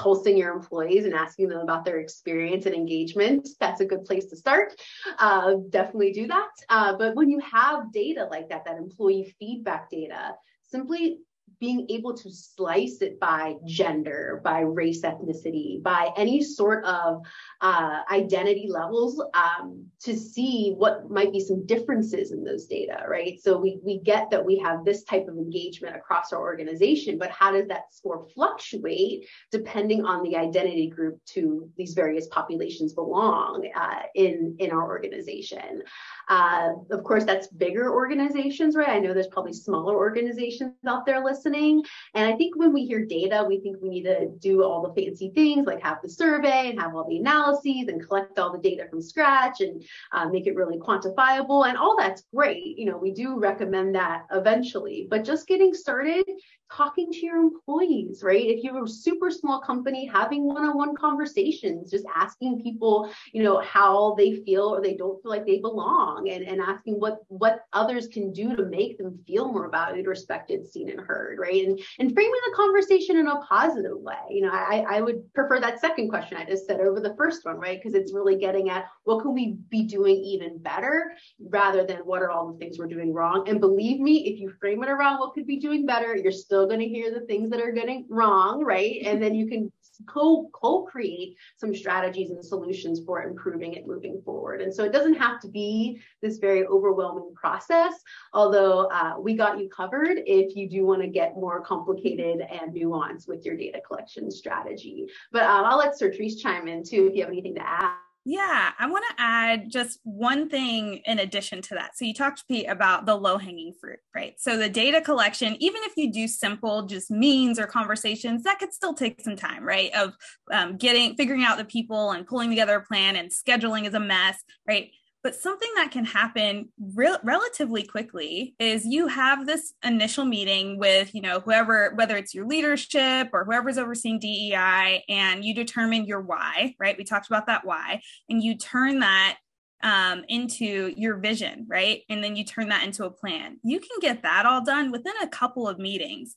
pulsing 0.00 0.36
your 0.36 0.52
employees 0.52 1.04
and 1.04 1.14
asking 1.14 1.48
them 1.48 1.60
about 1.60 1.84
their 1.84 1.98
experience 1.98 2.64
and 2.64 2.74
engagement. 2.74 3.46
That's 3.60 3.80
a 3.80 3.84
good 3.84 4.04
place 4.04 4.26
to 4.26 4.36
start. 4.36 4.80
Uh, 5.18 5.56
definitely 5.68 6.12
do 6.12 6.26
that. 6.28 6.50
Uh, 6.70 6.96
but 6.96 7.14
when 7.14 7.28
you 7.28 7.38
have 7.40 7.92
data 7.92 8.26
like 8.30 8.48
that, 8.48 8.64
that 8.64 8.78
employee 8.78 9.34
feedback 9.38 9.90
data, 9.90 10.34
simply 10.62 11.18
being 11.60 11.86
able 11.90 12.16
to 12.16 12.30
slice 12.30 13.02
it 13.02 13.20
by 13.20 13.54
gender, 13.66 14.40
by 14.42 14.60
race, 14.60 15.02
ethnicity, 15.02 15.82
by 15.82 16.10
any 16.16 16.42
sort 16.42 16.82
of 16.86 17.22
uh, 17.60 18.00
identity 18.10 18.66
levels 18.68 19.22
um, 19.34 19.84
to 20.00 20.16
see 20.16 20.72
what 20.78 21.10
might 21.10 21.30
be 21.32 21.40
some 21.40 21.66
differences 21.66 22.32
in 22.32 22.42
those 22.42 22.64
data, 22.64 23.04
right? 23.06 23.38
So 23.42 23.58
we, 23.58 23.78
we 23.84 23.98
get 23.98 24.30
that 24.30 24.44
we 24.44 24.58
have 24.60 24.84
this 24.86 25.04
type 25.04 25.28
of 25.28 25.36
engagement 25.36 25.94
across 25.94 26.32
our 26.32 26.40
organization, 26.40 27.18
but 27.18 27.30
how 27.30 27.52
does 27.52 27.68
that 27.68 27.92
score 27.92 28.26
fluctuate 28.34 29.26
depending 29.52 30.06
on 30.06 30.22
the 30.22 30.36
identity 30.36 30.88
group 30.88 31.22
to 31.26 31.68
these 31.76 31.92
various 31.92 32.26
populations 32.28 32.94
belong 32.94 33.68
uh, 33.76 34.02
in, 34.14 34.56
in 34.58 34.70
our 34.70 34.88
organization? 34.88 35.82
Uh, 36.28 36.70
of 36.90 37.04
course, 37.04 37.24
that's 37.24 37.48
bigger 37.48 37.92
organizations, 37.92 38.76
right? 38.76 38.88
I 38.88 38.98
know 38.98 39.12
there's 39.12 39.26
probably 39.26 39.52
smaller 39.52 39.94
organizations 39.94 40.72
out 40.86 41.04
there 41.04 41.22
listening. 41.22 41.49
And 41.54 42.32
I 42.32 42.36
think 42.36 42.56
when 42.56 42.72
we 42.72 42.84
hear 42.84 43.04
data, 43.04 43.44
we 43.46 43.60
think 43.60 43.78
we 43.80 43.88
need 43.88 44.04
to 44.04 44.28
do 44.38 44.62
all 44.62 44.82
the 44.82 45.00
fancy 45.00 45.30
things 45.34 45.66
like 45.66 45.82
have 45.82 45.98
the 46.02 46.08
survey 46.08 46.70
and 46.70 46.80
have 46.80 46.94
all 46.94 47.08
the 47.08 47.18
analyses 47.18 47.88
and 47.88 48.06
collect 48.06 48.38
all 48.38 48.52
the 48.52 48.58
data 48.58 48.86
from 48.88 49.02
scratch 49.02 49.60
and 49.60 49.82
uh, 50.12 50.28
make 50.28 50.46
it 50.46 50.56
really 50.56 50.78
quantifiable. 50.78 51.68
And 51.68 51.76
all 51.76 51.96
that's 51.96 52.24
great. 52.34 52.78
You 52.78 52.86
know, 52.86 52.96
we 52.96 53.12
do 53.12 53.38
recommend 53.38 53.94
that 53.94 54.26
eventually, 54.32 55.06
but 55.10 55.24
just 55.24 55.46
getting 55.46 55.74
started 55.74 56.24
talking 56.72 57.10
to 57.10 57.26
your 57.26 57.36
employees, 57.36 58.22
right? 58.22 58.44
If 58.44 58.62
you're 58.62 58.84
a 58.84 58.88
super 58.88 59.30
small 59.30 59.60
company, 59.60 60.06
having 60.06 60.44
one-on-one 60.44 60.94
conversations, 60.96 61.90
just 61.90 62.06
asking 62.14 62.62
people, 62.62 63.10
you 63.32 63.42
know, 63.42 63.60
how 63.60 64.14
they 64.16 64.36
feel 64.44 64.62
or 64.62 64.80
they 64.80 64.94
don't 64.94 65.20
feel 65.22 65.30
like 65.30 65.46
they 65.46 65.58
belong 65.58 66.28
and, 66.30 66.44
and 66.44 66.60
asking 66.60 67.00
what 67.00 67.18
what 67.28 67.64
others 67.72 68.06
can 68.06 68.32
do 68.32 68.54
to 68.54 68.64
make 68.66 68.98
them 68.98 69.18
feel 69.26 69.52
more 69.52 69.68
valued, 69.70 70.06
respected, 70.06 70.66
seen, 70.66 70.90
and 70.90 71.00
heard, 71.00 71.38
right? 71.38 71.66
And 71.66 71.80
and 71.98 72.14
framing 72.14 72.40
the 72.46 72.56
conversation 72.56 73.16
in 73.16 73.26
a 73.26 73.40
positive 73.42 73.98
way. 73.98 74.14
You 74.30 74.42
know, 74.42 74.52
I, 74.52 74.84
I 74.88 75.00
would 75.00 75.32
prefer 75.34 75.60
that 75.60 75.80
second 75.80 76.08
question 76.08 76.36
I 76.36 76.44
just 76.44 76.66
said 76.66 76.80
over 76.80 77.00
the 77.00 77.14
first 77.16 77.44
one, 77.44 77.56
right? 77.56 77.78
Because 77.78 77.94
it's 77.94 78.12
really 78.12 78.36
getting 78.36 78.70
at 78.70 78.86
what 79.04 79.22
can 79.22 79.34
we 79.34 79.56
be 79.68 79.84
doing 79.84 80.16
even 80.16 80.58
better 80.58 81.12
rather 81.48 81.84
than 81.84 81.98
what 81.98 82.22
are 82.22 82.30
all 82.30 82.52
the 82.52 82.58
things 82.58 82.78
we're 82.78 82.86
doing 82.86 83.12
wrong. 83.12 83.48
And 83.48 83.60
believe 83.60 84.00
me, 84.00 84.28
if 84.28 84.38
you 84.38 84.52
frame 84.60 84.82
it 84.82 84.88
around 84.88 85.18
what 85.18 85.34
could 85.34 85.46
be 85.46 85.58
doing 85.58 85.84
better, 85.86 86.14
you're 86.16 86.32
still 86.32 86.59
still 86.60 86.68
going 86.68 86.80
to 86.80 86.94
hear 86.94 87.10
the 87.12 87.26
things 87.26 87.48
that 87.50 87.60
are 87.60 87.72
getting 87.72 88.06
wrong, 88.10 88.62
right? 88.62 89.00
And 89.04 89.22
then 89.22 89.34
you 89.34 89.46
can 89.46 89.72
co 90.06 90.48
co-create 90.52 91.36
some 91.56 91.74
strategies 91.74 92.30
and 92.30 92.44
solutions 92.44 93.00
for 93.04 93.22
improving 93.22 93.74
it 93.74 93.86
moving 93.86 94.20
forward. 94.24 94.60
And 94.60 94.74
so 94.74 94.84
it 94.84 94.92
doesn't 94.92 95.14
have 95.14 95.40
to 95.40 95.48
be 95.48 96.00
this 96.22 96.38
very 96.38 96.66
overwhelming 96.66 97.32
process, 97.34 97.94
although 98.34 98.90
uh, 98.90 99.14
we 99.18 99.34
got 99.36 99.58
you 99.58 99.68
covered 99.68 100.18
if 100.26 100.54
you 100.54 100.68
do 100.68 100.84
want 100.84 101.02
to 101.02 101.08
get 101.08 101.34
more 101.34 101.62
complicated 101.62 102.40
and 102.40 102.74
nuanced 102.74 103.28
with 103.28 103.44
your 103.44 103.56
data 103.56 103.80
collection 103.86 104.30
strategy. 104.30 105.06
But 105.32 105.44
um, 105.44 105.64
I'll 105.64 105.78
let 105.78 105.98
Sir 105.98 106.10
Sertrice 106.10 106.38
chime 106.40 106.68
in 106.68 106.84
too 106.84 107.06
if 107.06 107.14
you 107.14 107.22
have 107.22 107.30
anything 107.30 107.54
to 107.54 107.66
add. 107.66 108.09
Yeah, 108.26 108.72
I 108.78 108.86
want 108.86 109.04
to 109.08 109.14
add 109.22 109.70
just 109.70 109.98
one 110.04 110.50
thing 110.50 111.00
in 111.06 111.18
addition 111.18 111.62
to 111.62 111.74
that. 111.76 111.96
So 111.96 112.04
you 112.04 112.12
talked, 112.12 112.46
Pete, 112.46 112.68
about 112.68 113.06
the 113.06 113.14
low 113.14 113.38
hanging 113.38 113.72
fruit, 113.80 113.98
right? 114.14 114.34
So 114.38 114.58
the 114.58 114.68
data 114.68 115.00
collection, 115.00 115.56
even 115.58 115.80
if 115.84 115.92
you 115.96 116.12
do 116.12 116.28
simple 116.28 116.82
just 116.86 117.10
means 117.10 117.58
or 117.58 117.66
conversations, 117.66 118.42
that 118.42 118.58
could 118.58 118.74
still 118.74 118.92
take 118.92 119.22
some 119.22 119.36
time, 119.36 119.64
right? 119.64 119.90
Of 119.94 120.12
um, 120.52 120.76
getting, 120.76 121.16
figuring 121.16 121.44
out 121.44 121.56
the 121.56 121.64
people 121.64 122.10
and 122.10 122.26
pulling 122.26 122.50
together 122.50 122.76
a 122.76 122.84
plan 122.84 123.16
and 123.16 123.30
scheduling 123.30 123.86
is 123.86 123.94
a 123.94 124.00
mess, 124.00 124.36
right? 124.68 124.90
But 125.22 125.34
something 125.34 125.68
that 125.76 125.90
can 125.90 126.06
happen 126.06 126.70
re- 126.78 127.18
relatively 127.22 127.82
quickly 127.82 128.54
is 128.58 128.86
you 128.86 129.06
have 129.08 129.46
this 129.46 129.74
initial 129.84 130.24
meeting 130.24 130.78
with, 130.78 131.14
you 131.14 131.20
know, 131.20 131.40
whoever, 131.40 131.92
whether 131.94 132.16
it's 132.16 132.34
your 132.34 132.46
leadership 132.46 133.28
or 133.32 133.44
whoever's 133.44 133.76
overseeing 133.76 134.18
DEI, 134.18 135.04
and 135.08 135.44
you 135.44 135.54
determine 135.54 136.06
your 136.06 136.22
why, 136.22 136.74
right? 136.78 136.96
We 136.96 137.04
talked 137.04 137.26
about 137.26 137.46
that 137.48 137.66
why, 137.66 138.00
and 138.30 138.42
you 138.42 138.56
turn 138.56 139.00
that 139.00 139.36
um, 139.82 140.24
into 140.28 140.92
your 140.96 141.18
vision, 141.18 141.66
right? 141.68 142.02
And 142.08 142.24
then 142.24 142.36
you 142.36 142.44
turn 142.44 142.68
that 142.68 142.84
into 142.84 143.04
a 143.04 143.10
plan. 143.10 143.58
You 143.62 143.78
can 143.78 143.98
get 144.00 144.22
that 144.22 144.46
all 144.46 144.64
done 144.64 144.90
within 144.90 145.14
a 145.22 145.28
couple 145.28 145.68
of 145.68 145.78
meetings. 145.78 146.36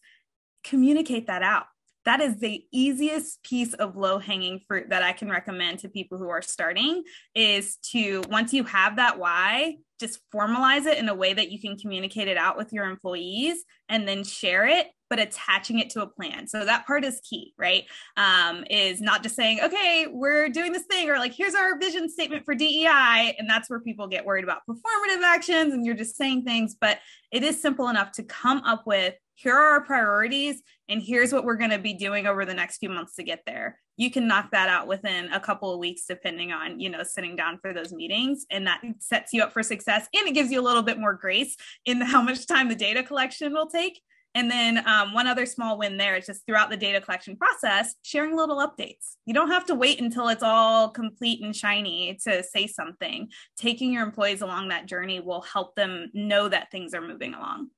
Communicate 0.64 1.28
that 1.28 1.44
out 1.44 1.66
that 2.06 2.20
is 2.20 2.38
the 2.40 2.64
easiest 2.72 3.42
piece 3.44 3.74
of 3.74 3.96
low 3.96 4.20
hanging 4.20 4.60
fruit 4.68 4.90
that 4.90 5.04
I 5.04 5.14
can 5.14 5.30
recommend 5.30 5.80
to 5.80 5.90
people 5.90 6.18
who 6.18 6.30
are 6.30 6.42
starting 6.42 7.04
is 7.34 7.78
to 7.92 8.24
once 8.30 8.54
you 8.54 8.64
have 8.66 8.98
that 8.98 9.20
why, 9.20 9.78
just 10.00 10.20
formalize 10.34 10.86
it 10.86 10.98
in 10.98 11.08
a 11.08 11.16
way 11.16 11.34
that 11.34 11.52
you 11.52 11.62
can 11.62 11.78
communicate 11.78 12.28
it 12.28 12.36
out 12.36 12.58
with 12.58 12.74
your 12.74 12.86
employees 12.86 13.64
and 13.88 14.08
then 14.08 14.24
share 14.24 14.68
it 14.68 14.88
but 15.10 15.20
attaching 15.20 15.78
it 15.78 15.92
to 15.92 16.02
a 16.02 16.08
plan. 16.08 16.48
So 16.48 16.66
that 16.66 16.88
part 16.88 17.06
is 17.06 17.22
key 17.22 17.54
right? 17.58 17.84
Um, 18.18 18.66
is 18.70 19.00
not 19.00 19.24
just 19.24 19.36
saying 19.36 19.60
okay 19.64 20.08
we're 20.12 20.50
doing 20.50 20.74
this 20.74 20.84
thing 20.84 21.10
or 21.10 21.18
like 21.20 21.34
here's 21.34 21.56
our 21.56 21.78
vision 21.80 22.10
statement 22.10 22.44
for 22.44 22.56
dei 22.56 23.36
and 23.38 23.50
that's 23.50 23.70
where 23.70 23.80
people 23.80 24.08
get 24.08 24.26
worried 24.26 24.44
about 24.44 24.62
performative 24.70 25.22
actions 25.24 25.74
and 25.74 25.86
you're 25.86 25.96
just 25.96 26.16
saying 26.18 26.44
things 26.44 26.76
but 26.80 27.00
it 27.32 27.44
is 27.44 27.62
simple 27.62 27.90
enough 27.90 28.12
to 28.14 28.24
come 28.24 28.60
up 28.60 28.86
with 28.86 29.14
here 29.36 29.54
are 29.54 29.72
our 29.72 29.82
priorities 29.82 30.62
and 30.90 31.02
here's 31.02 31.34
what 31.34 31.46
we're 31.46 31.56
going 31.56 31.70
to 31.70 31.80
be 31.80 31.94
doing 31.94 32.28
over 32.28 32.46
the 32.46 32.54
next 32.54 32.78
few 32.78 32.90
months 32.90 33.16
to 33.16 33.24
get 33.24 33.42
there 33.46 33.80
you 33.98 34.10
can 34.10 34.28
knock 34.28 34.52
that 34.52 34.70
out 34.70 34.88
within 34.88 35.32
a 35.34 35.40
couple 35.40 35.72
of 35.72 35.80
weeks 35.80 36.04
depending 36.08 36.52
on 36.52 36.80
you 36.80 36.90
know 36.90 37.04
sitting 37.04 37.36
down 37.36 37.58
for 37.60 37.74
those 37.74 37.94
meetings 37.94 38.46
and 38.50 38.68
that 38.68 38.82
sets 39.00 39.34
you 39.34 39.42
up 39.42 39.54
for 39.54 39.64
success 39.64 40.08
and 40.14 40.28
it 40.28 40.34
gives 40.34 40.52
you 40.52 40.60
a 40.60 40.64
little 40.64 40.84
bit 40.84 41.00
more 41.00 41.14
grace 41.14 41.56
in 41.86 42.02
how 42.14 42.22
much 42.22 42.48
time 42.48 42.70
the 42.70 42.76
data 42.76 43.04
collection 43.04 43.54
will 43.54 43.68
take 43.68 44.02
and 44.36 44.50
then 44.50 44.86
um, 44.88 45.14
one 45.14 45.28
other 45.28 45.46
small 45.46 45.78
win 45.78 45.98
there 45.98 46.16
is 46.16 46.26
just 46.26 46.46
throughout 46.46 46.70
the 46.70 46.78
data 46.78 47.00
collection 47.00 47.38
process, 47.38 47.96
sharing 48.02 48.36
little 48.36 48.58
updates. 48.58 49.18
You 49.26 49.34
don't 49.34 49.52
have 49.52 49.66
to 49.68 49.76
wait 49.76 50.02
until 50.02 50.28
it's 50.30 50.42
all 50.42 50.90
complete 50.90 51.44
and 51.44 51.56
shiny 51.56 52.18
to 52.24 52.44
say 52.44 52.66
something. 52.66 53.30
Taking 53.58 53.94
your 53.94 54.04
employees 54.04 54.42
along 54.42 54.70
that 54.70 54.88
journey 54.88 55.20
will 55.20 55.42
help 55.42 55.76
them 55.76 56.10
know 56.14 56.50
that 56.50 56.72
things 56.72 56.96
are 56.96 57.02
moving 57.02 57.36
along. 57.36 57.70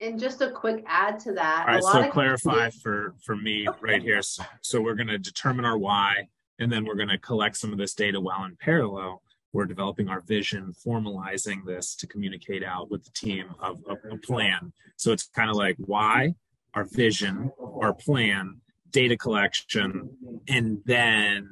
And 0.00 0.18
just 0.18 0.40
a 0.40 0.50
quick 0.50 0.84
add 0.86 1.18
to 1.20 1.32
that. 1.32 1.66
All 1.66 1.74
right, 1.74 1.82
so 1.82 2.10
clarify 2.10 2.70
for 2.70 3.14
for 3.24 3.34
me 3.34 3.66
right 3.80 4.00
here. 4.00 4.22
So, 4.22 4.44
so 4.60 4.80
we're 4.80 4.94
going 4.94 5.08
to 5.08 5.18
determine 5.18 5.64
our 5.64 5.76
why, 5.76 6.28
and 6.60 6.70
then 6.70 6.84
we're 6.84 6.94
going 6.94 7.08
to 7.08 7.18
collect 7.18 7.56
some 7.56 7.72
of 7.72 7.78
this 7.78 7.94
data 7.94 8.20
while 8.20 8.44
in 8.44 8.56
parallel. 8.56 9.22
We're 9.52 9.64
developing 9.64 10.08
our 10.08 10.20
vision, 10.20 10.72
formalizing 10.86 11.64
this 11.64 11.96
to 11.96 12.06
communicate 12.06 12.62
out 12.62 12.90
with 12.90 13.02
the 13.04 13.10
team 13.10 13.46
of, 13.60 13.82
of 13.88 13.98
a 14.08 14.16
plan. 14.18 14.72
So 14.96 15.10
it's 15.10 15.26
kind 15.28 15.50
of 15.50 15.56
like 15.56 15.76
why, 15.78 16.34
our 16.74 16.84
vision, 16.84 17.50
our 17.58 17.94
plan, 17.94 18.60
data 18.90 19.16
collection, 19.16 20.10
and 20.48 20.80
then 20.84 21.50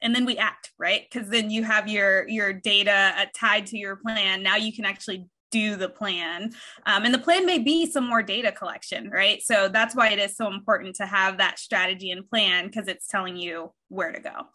and 0.00 0.14
then 0.14 0.24
we 0.24 0.36
act 0.36 0.72
right 0.78 1.06
because 1.10 1.28
then 1.28 1.50
you 1.50 1.62
have 1.62 1.88
your 1.88 2.28
your 2.28 2.52
data 2.52 3.12
uh, 3.16 3.26
tied 3.34 3.66
to 3.66 3.78
your 3.78 3.96
plan 3.96 4.42
now 4.42 4.56
you 4.56 4.72
can 4.72 4.84
actually 4.84 5.24
do 5.52 5.76
the 5.76 5.88
plan. 5.88 6.50
Um, 6.86 7.04
and 7.04 7.14
the 7.14 7.18
plan 7.18 7.46
may 7.46 7.60
be 7.60 7.86
some 7.86 8.08
more 8.08 8.22
data 8.22 8.50
collection, 8.50 9.10
right? 9.10 9.40
So 9.40 9.68
that's 9.68 9.94
why 9.94 10.08
it 10.08 10.18
is 10.18 10.36
so 10.36 10.48
important 10.48 10.96
to 10.96 11.06
have 11.06 11.38
that 11.38 11.60
strategy 11.60 12.10
and 12.10 12.28
plan 12.28 12.66
because 12.66 12.88
it's 12.88 13.06
telling 13.06 13.36
you 13.36 13.72
where 13.88 14.10
to 14.10 14.20
go. 14.20 14.48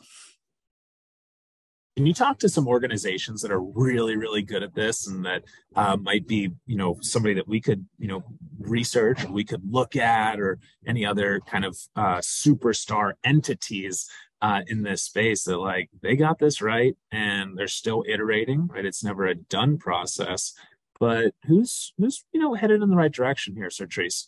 Can 1.95 2.05
you 2.05 2.13
talk 2.13 2.37
to 2.39 2.49
some 2.49 2.67
organizations 2.67 3.41
that 3.41 3.51
are 3.51 3.61
really, 3.61 4.15
really 4.17 4.43
good 4.43 4.61
at 4.61 4.75
this 4.75 5.07
and 5.07 5.25
that 5.25 5.43
uh, 5.75 5.97
might 5.97 6.27
be, 6.27 6.51
you 6.67 6.77
know, 6.77 6.97
somebody 7.01 7.33
that 7.33 7.47
we 7.47 7.59
could, 7.59 7.87
you 7.97 8.07
know, 8.07 8.23
research 8.59 9.25
we 9.25 9.43
could 9.43 9.63
look 9.67 9.95
at 9.95 10.39
or 10.39 10.59
any 10.85 11.03
other 11.03 11.39
kind 11.47 11.65
of 11.65 11.75
uh, 11.95 12.17
superstar 12.17 13.13
entities 13.23 14.07
uh, 14.41 14.61
in 14.67 14.83
this 14.83 15.03
space 15.03 15.43
that 15.45 15.57
like 15.57 15.89
they 16.03 16.15
got 16.15 16.37
this 16.37 16.61
right 16.61 16.95
and 17.11 17.57
they're 17.57 17.67
still 17.67 18.03
iterating, 18.07 18.67
right? 18.67 18.85
It's 18.85 19.03
never 19.03 19.25
a 19.25 19.35
done 19.35 19.79
process 19.79 20.53
but 20.99 21.33
who's 21.45 21.93
who's 21.97 22.23
you 22.31 22.39
know 22.39 22.53
headed 22.53 22.81
in 22.81 22.89
the 22.89 22.95
right 22.95 23.11
direction 23.11 23.55
here, 23.55 23.67
Sertrice? 23.67 24.27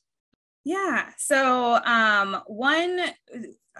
Yeah. 0.65 1.09
So 1.17 1.79
um, 1.85 2.41
one 2.47 2.99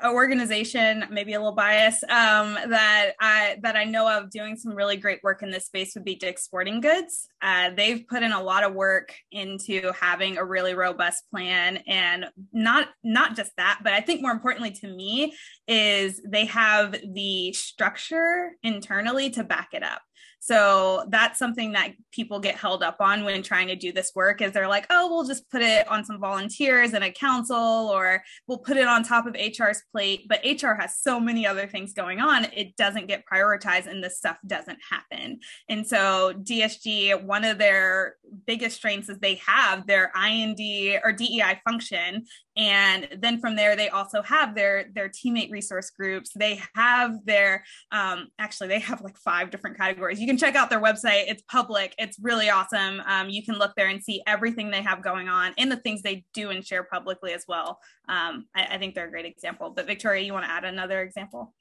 organization, 0.06 1.06
maybe 1.10 1.34
a 1.34 1.40
little 1.40 1.54
bias, 1.54 2.04
um, 2.04 2.58
that 2.70 3.12
I 3.20 3.58
that 3.62 3.76
I 3.76 3.84
know 3.84 4.10
of 4.10 4.30
doing 4.30 4.56
some 4.56 4.74
really 4.74 4.98
great 4.98 5.20
work 5.24 5.42
in 5.42 5.52
this 5.52 5.66
space 5.66 5.94
would 5.96 6.06
be 6.06 6.16
Dick's 6.16 6.44
Sporting 6.44 6.82
Goods. 6.82 7.28
Uh, 7.42 7.72
they've 7.76 8.08
put 8.08 8.24
in 8.24 8.32
a 8.32 8.42
lot 8.42 8.64
of 8.64 8.74
work 8.74 9.14
into 9.32 9.92
having 10.00 10.38
a 10.38 10.46
really 10.46 10.74
robust 10.74 11.24
plan, 11.32 11.78
and 11.88 12.28
not 12.54 12.88
not 13.04 13.36
just 13.36 13.52
that, 13.58 13.80
but 13.84 13.94
I 13.94 14.02
think 14.02 14.22
more 14.22 14.32
importantly 14.32 14.72
to 14.72 14.88
me 14.88 15.34
is 15.68 16.22
they 16.26 16.46
have 16.46 16.96
the 17.14 17.54
structure 17.54 18.52
internally 18.64 19.30
to 19.32 19.44
back 19.44 19.70
it 19.74 19.84
up. 19.84 20.02
So 20.40 21.06
that's 21.10 21.38
something 21.38 21.74
that 21.74 21.92
people 22.12 22.40
get 22.40 22.56
held 22.56 22.82
up 22.82 22.98
on 23.00 23.26
when 23.26 23.44
trying 23.44 23.68
to 23.68 23.76
do 23.76 23.92
this 23.92 24.12
work 24.16 24.42
is 24.42 24.52
they're 24.52 24.68
like, 24.68 24.86
oh, 24.90 25.10
we'll 25.10 25.26
just 25.26 25.50
put 25.50 25.62
it 25.62 25.88
on 25.90 26.06
some 26.06 26.20
volunteers 26.20 26.94
and 26.94 27.04
a 27.04 27.12
council, 27.12 27.58
or 27.58 28.24
we'll 28.48 28.58
put 28.58 28.78
it 28.78 28.88
on 28.88 29.04
top 29.04 29.28
of 29.28 29.36
HR's 29.36 29.82
plate. 29.92 30.28
But 30.30 30.42
HR 30.46 30.74
has 30.74 30.98
so 31.00 31.20
many 31.20 31.46
other 31.46 31.68
things 31.68 31.94
going 31.94 32.20
on, 32.20 32.46
it 32.46 32.76
doesn't 32.78 33.08
get 33.08 33.24
prioritized 33.32 33.88
and 33.88 34.04
this 34.04 34.18
stuff 34.18 34.38
doesn't 34.48 34.80
happen. 34.90 35.40
And 35.68 35.86
so 35.86 36.34
DSG, 36.36 37.22
one 37.24 37.44
of 37.44 37.58
their 37.58 38.16
biggest 38.48 38.78
strengths 38.78 39.10
is 39.10 39.20
they 39.20 39.36
have 39.46 39.88
their 39.88 40.12
IND 40.16 40.60
or 41.04 41.12
DEI 41.12 41.60
function 41.68 42.26
and 42.60 43.08
then 43.20 43.40
from 43.40 43.56
there 43.56 43.76
they 43.76 43.90
also 43.90 44.22
have 44.22 44.54
their 44.54 44.86
their 44.94 45.10
teammate 45.10 45.50
resource 45.50 45.90
groups 45.90 46.32
they 46.36 46.62
have 46.76 47.16
their 47.26 47.64
um, 47.92 48.28
actually 48.38 48.68
they 48.68 48.80
have 48.80 49.02
like 49.02 49.18
five 49.18 49.50
different 49.50 49.78
categories 49.78 50.20
you 50.20 50.28
can 50.30 50.38
check 50.38 50.56
out 50.56 50.70
their 50.70 50.82
website. 50.82 51.26
It's 51.28 51.42
public. 51.50 51.96
It's 51.98 52.18
really 52.22 52.52
awesome. 52.52 53.02
Um, 53.08 53.30
you 53.30 53.44
can 53.44 53.56
look 53.56 53.74
there 53.76 53.88
and 53.88 54.04
see 54.04 54.22
everything 54.28 54.70
they 54.70 54.84
have 54.84 55.04
going 55.04 55.28
on 55.28 55.54
and 55.58 55.72
the 55.72 55.78
things 55.78 56.04
they 56.04 56.24
do 56.36 56.52
and 56.52 56.64
share 56.64 56.84
publicly 56.84 57.34
as 57.34 57.46
well. 57.48 57.80
Um, 58.08 58.46
I, 58.56 58.76
I 58.76 58.78
think 58.78 58.94
they're 58.94 59.08
a 59.08 59.12
great 59.12 59.26
example. 59.26 59.72
But 59.76 59.88
victoria 59.88 60.24
you 60.24 60.34
want 60.34 60.46
to 60.46 60.52
add 60.52 60.66
another 60.66 61.02
example? 61.02 61.56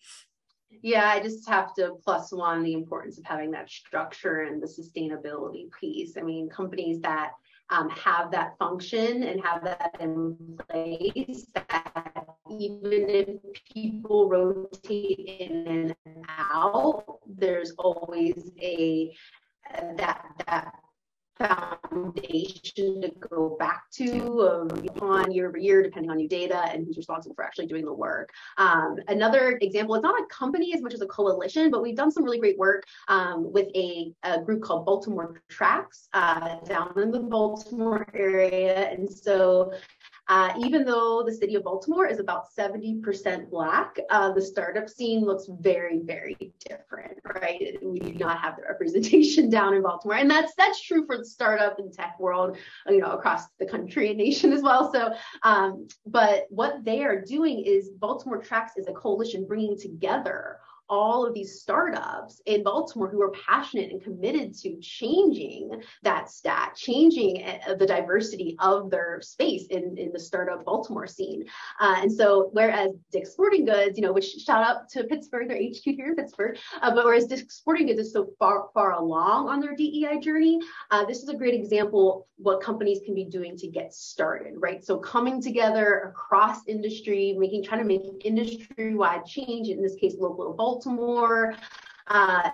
Yeah, 0.83 1.09
I 1.09 1.21
just 1.21 1.49
have 1.49 1.75
to 1.77 1.95
plus 2.05 2.31
one 2.31 2.63
the 2.63 2.75
importance 2.75 3.17
of 3.17 3.25
having 3.25 3.51
that 3.53 3.71
structure 3.71 4.43
and 4.43 4.63
the 4.63 4.67
sustainability 4.67 5.71
piece. 5.81 6.19
I 6.19 6.21
mean, 6.21 6.51
companies 6.51 7.01
that 7.01 7.31
um, 7.71 7.89
have 7.91 8.31
that 8.31 8.57
function 8.59 9.23
and 9.25 9.45
have 9.45 9.63
that 9.65 9.97
in 10.01 10.59
place 10.69 11.47
that 11.55 12.25
even 12.51 13.11
if 13.11 13.29
people 13.73 14.29
rotate 14.29 15.19
in 15.19 15.93
and 16.07 16.25
out, 16.29 17.19
there's 17.27 17.73
always 17.79 18.51
a 18.61 19.15
that 19.97 20.25
that 20.47 20.73
foundation 21.39 23.01
to 23.03 23.11
go 23.31 23.57
back 23.59 23.85
to 23.93 24.69
um, 24.71 24.87
on 25.01 25.33
year 25.33 25.49
over 25.49 25.59
year, 25.59 25.83
depending 25.83 26.11
on 26.11 26.19
your 26.19 26.29
data 26.29 26.65
and 26.73 26.85
who's 26.87 26.97
responsible 26.97 27.35
for 27.35 27.45
actually 27.45 27.67
doing 27.67 27.85
the 27.85 27.93
work. 27.93 28.31
Um, 28.57 28.97
another 29.09 29.59
example, 29.61 29.95
it's 29.95 30.03
not 30.03 30.21
a 30.21 30.27
company 30.27 30.75
as 30.75 30.83
much 30.83 30.95
as 30.95 31.01
a 31.01 31.07
coalition, 31.07 31.71
but 31.71 31.83
we've 31.83 31.97
done 31.97 32.11
some 32.11 32.25
really 32.25 32.39
great 32.39 32.59
work 32.59 32.85
um, 33.09 33.53
with 33.53 33.69
a, 33.75 34.13
a, 34.25 34.41
group 34.43 34.63
called 34.63 34.87
Baltimore 34.87 35.43
Tracks 35.49 36.09
uh, 36.13 36.57
down 36.61 36.93
in 36.97 37.11
the 37.11 37.21
Baltimore 37.21 38.07
area. 38.15 38.89
And 38.89 39.09
so 39.09 39.73
uh, 40.29 40.53
even 40.59 40.85
though 40.85 41.23
the 41.25 41.33
city 41.33 41.55
of 41.55 41.65
Baltimore 41.65 42.07
is 42.07 42.19
about 42.19 42.55
70% 42.55 43.49
Black, 43.51 43.99
uh, 44.11 44.33
the 44.33 44.43
startup 44.43 44.89
scene 44.89 45.25
looks 45.25 45.47
very, 45.61 46.01
very 46.01 46.53
different, 46.69 47.19
right? 47.25 47.79
we 47.83 47.99
do 47.99 48.13
not 48.15 48.39
have 48.39 48.57
the 48.57 48.63
representation 48.63 49.49
down 49.59 49.75
in 49.75 49.83
Baltimore. 49.83 50.19
And 50.19 50.31
that's 50.31 50.53
that's 50.57 50.83
true 50.83 51.07
for 51.07 51.17
the 51.17 51.25
startup 51.25 51.79
and 51.79 51.93
tech 51.93 52.19
world, 52.21 52.59
you 52.89 53.01
know, 53.01 53.13
across 53.13 53.45
the 53.59 53.67
country 53.67 54.09
and 54.09 54.19
nation 54.19 54.53
as 54.53 54.63
well. 54.63 54.93
So, 54.93 55.15
um, 55.43 55.89
but 56.07 56.45
what 56.51 56.85
they 56.85 57.05
are 57.05 57.21
doing 57.21 57.65
is 57.65 57.91
Baltimore 57.91 58.43
Tracks 58.43 58.73
is 58.77 58.87
a 58.87 58.93
coalition 58.93 59.47
bringing 59.47 59.79
together 59.79 60.59
all 60.89 61.27
of 61.27 61.35
these 61.35 61.61
startups 61.61 62.41
in 62.47 62.63
Baltimore 62.63 63.09
who 63.09 63.23
are 63.23 63.33
passionate 63.47 63.91
and 63.91 64.03
committed 64.03 64.55
to 64.59 64.79
changing 64.81 65.83
that 66.03 66.31
stat, 66.31 66.75
changing 66.77 67.45
uh, 67.45 67.75
the 67.75 67.87
diversity 67.87 68.57
of 68.61 68.91
their 68.91 69.21
space 69.21 69.67
in, 69.67 69.97
in 69.99 70.13
the 70.13 70.21
startup 70.21 70.65
Baltimore 70.65 71.07
scene. 71.07 71.45
Uh, 71.81 71.97
and 71.99 72.13
so, 72.13 72.51
whereas 72.53 72.93
Dick's 73.13 73.33
Sporting 73.33 73.65
Goods, 73.65 73.99
you 73.99 74.03
know, 74.05 74.13
which 74.13 74.27
shout 74.27 74.65
out 74.65 74.89
to 74.91 75.05
Pittsburgh, 75.05 75.49
their 75.49 75.59
HQ 75.59 75.83
here 75.85 76.09
in 76.09 76.17
Pittsburgh, 76.17 76.59
uh, 76.81 76.95
but 76.95 77.05
whereas 77.05 77.27
Dick's 77.27 77.57
Sporting 77.57 77.87
Goods 77.87 78.01
is 78.01 78.13
so 78.13 78.29
far, 78.39 78.69
far 78.75 78.93
along 78.93 79.49
on 79.49 79.61
their 79.61 79.75
DEI 79.75 80.19
journey, 80.21 80.61
uh, 80.91 81.05
this 81.05 81.23
is 81.23 81.29
a 81.29 81.35
great 81.35 81.55
example 81.55 82.29
what 82.39 82.63
companies 82.63 83.01
can 83.05 83.15
be 83.15 83.25
doing 83.25 83.57
to 83.57 83.67
get 83.67 83.93
started, 83.93 84.55
right? 84.59 84.85
So 84.85 84.97
coming 84.99 85.43
together 85.43 86.13
across 86.15 86.67
industry, 86.69 87.35
making, 87.37 87.65
trying 87.65 87.81
to 87.81 87.85
make 87.85 88.25
industry-wide 88.25 89.27
change, 89.27 89.69
in 89.69 89.83
this 89.83 89.97
case, 89.97 90.15
local 90.19 90.53
Baltimore, 90.53 90.78
Baltimore, 90.79 91.57
uh, 92.07 92.51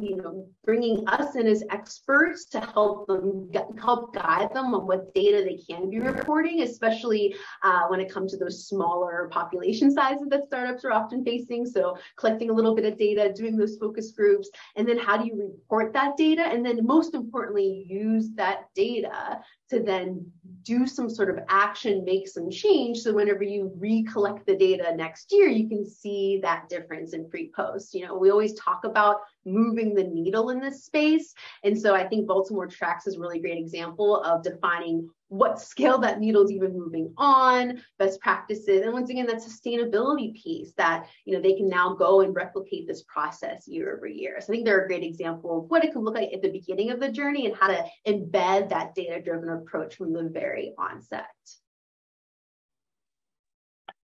you 0.00 0.16
know, 0.16 0.46
bringing 0.64 1.06
us 1.08 1.34
in 1.34 1.46
as 1.46 1.62
experts 1.70 2.46
to 2.46 2.60
help 2.60 3.06
them 3.06 3.50
help 3.78 4.14
guide 4.14 4.48
them 4.54 4.74
on 4.74 4.86
what 4.86 5.12
data 5.12 5.44
they 5.44 5.58
can 5.68 5.90
be 5.90 5.98
reporting, 5.98 6.62
especially 6.62 7.34
uh, 7.62 7.82
when 7.88 8.00
it 8.00 8.10
comes 8.10 8.30
to 8.30 8.38
those 8.38 8.66
smaller 8.66 9.28
population 9.30 9.90
sizes 9.90 10.28
that 10.30 10.46
startups 10.46 10.84
are 10.84 10.92
often 10.92 11.24
facing. 11.24 11.66
So 11.66 11.98
collecting 12.16 12.48
a 12.48 12.52
little 12.52 12.74
bit 12.74 12.86
of 12.86 12.96
data, 12.96 13.32
doing 13.34 13.56
those 13.56 13.76
focus 13.76 14.12
groups, 14.12 14.48
and 14.76 14.88
then 14.88 14.96
how 14.96 15.18
do 15.18 15.26
you 15.26 15.52
report 15.52 15.92
that 15.92 16.16
data? 16.16 16.42
And 16.42 16.64
then 16.64 16.86
most 16.86 17.14
importantly, 17.14 17.84
use 17.86 18.30
that 18.36 18.68
data 18.74 19.40
to 19.70 19.80
then 19.80 20.30
do 20.64 20.86
some 20.86 21.08
sort 21.08 21.30
of 21.30 21.38
action, 21.48 22.04
make 22.04 22.26
some 22.26 22.50
change. 22.50 22.98
So 22.98 23.12
whenever 23.12 23.44
you 23.44 23.72
recollect 23.76 24.46
the 24.46 24.56
data 24.56 24.94
next 24.96 25.32
year, 25.32 25.48
you 25.48 25.68
can 25.68 25.88
see 25.88 26.40
that 26.42 26.68
difference 26.68 27.12
in 27.12 27.28
pre-post. 27.28 27.94
You 27.94 28.06
know, 28.06 28.16
we 28.16 28.30
always 28.30 28.54
talk 28.54 28.84
about 28.84 29.18
moving 29.44 29.94
the 29.94 30.04
needle 30.04 30.50
in 30.50 30.60
this 30.60 30.84
space. 30.84 31.34
And 31.62 31.78
so 31.78 31.94
I 31.94 32.06
think 32.06 32.26
Baltimore 32.26 32.66
Tracks 32.66 33.06
is 33.06 33.16
a 33.16 33.20
really 33.20 33.40
great 33.40 33.58
example 33.58 34.22
of 34.22 34.42
defining 34.42 35.08
what 35.28 35.60
scale 35.60 35.98
that 35.98 36.20
needle 36.20 36.44
is 36.44 36.52
even 36.52 36.78
moving 36.78 37.12
on, 37.16 37.82
best 37.98 38.20
practices, 38.20 38.82
and 38.82 38.92
once 38.92 39.10
again, 39.10 39.26
that 39.26 39.42
sustainability 39.42 40.32
piece 40.34 40.72
that 40.76 41.06
you 41.24 41.34
know 41.34 41.42
they 41.42 41.54
can 41.54 41.68
now 41.68 41.94
go 41.94 42.20
and 42.20 42.36
replicate 42.36 42.86
this 42.86 43.02
process 43.02 43.66
year 43.66 43.96
over 43.96 44.06
year. 44.06 44.36
So 44.38 44.52
I 44.52 44.56
think 44.56 44.64
they're 44.64 44.84
a 44.84 44.86
great 44.86 45.02
example 45.02 45.58
of 45.58 45.70
what 45.70 45.84
it 45.84 45.92
could 45.92 46.02
look 46.02 46.14
like 46.14 46.32
at 46.32 46.42
the 46.42 46.50
beginning 46.50 46.90
of 46.90 47.00
the 47.00 47.10
journey 47.10 47.46
and 47.46 47.56
how 47.56 47.68
to 47.68 47.84
embed 48.06 48.68
that 48.68 48.94
data-driven 48.94 49.48
approach 49.48 49.96
from 49.96 50.12
the 50.12 50.28
very 50.28 50.72
onset. 50.78 51.24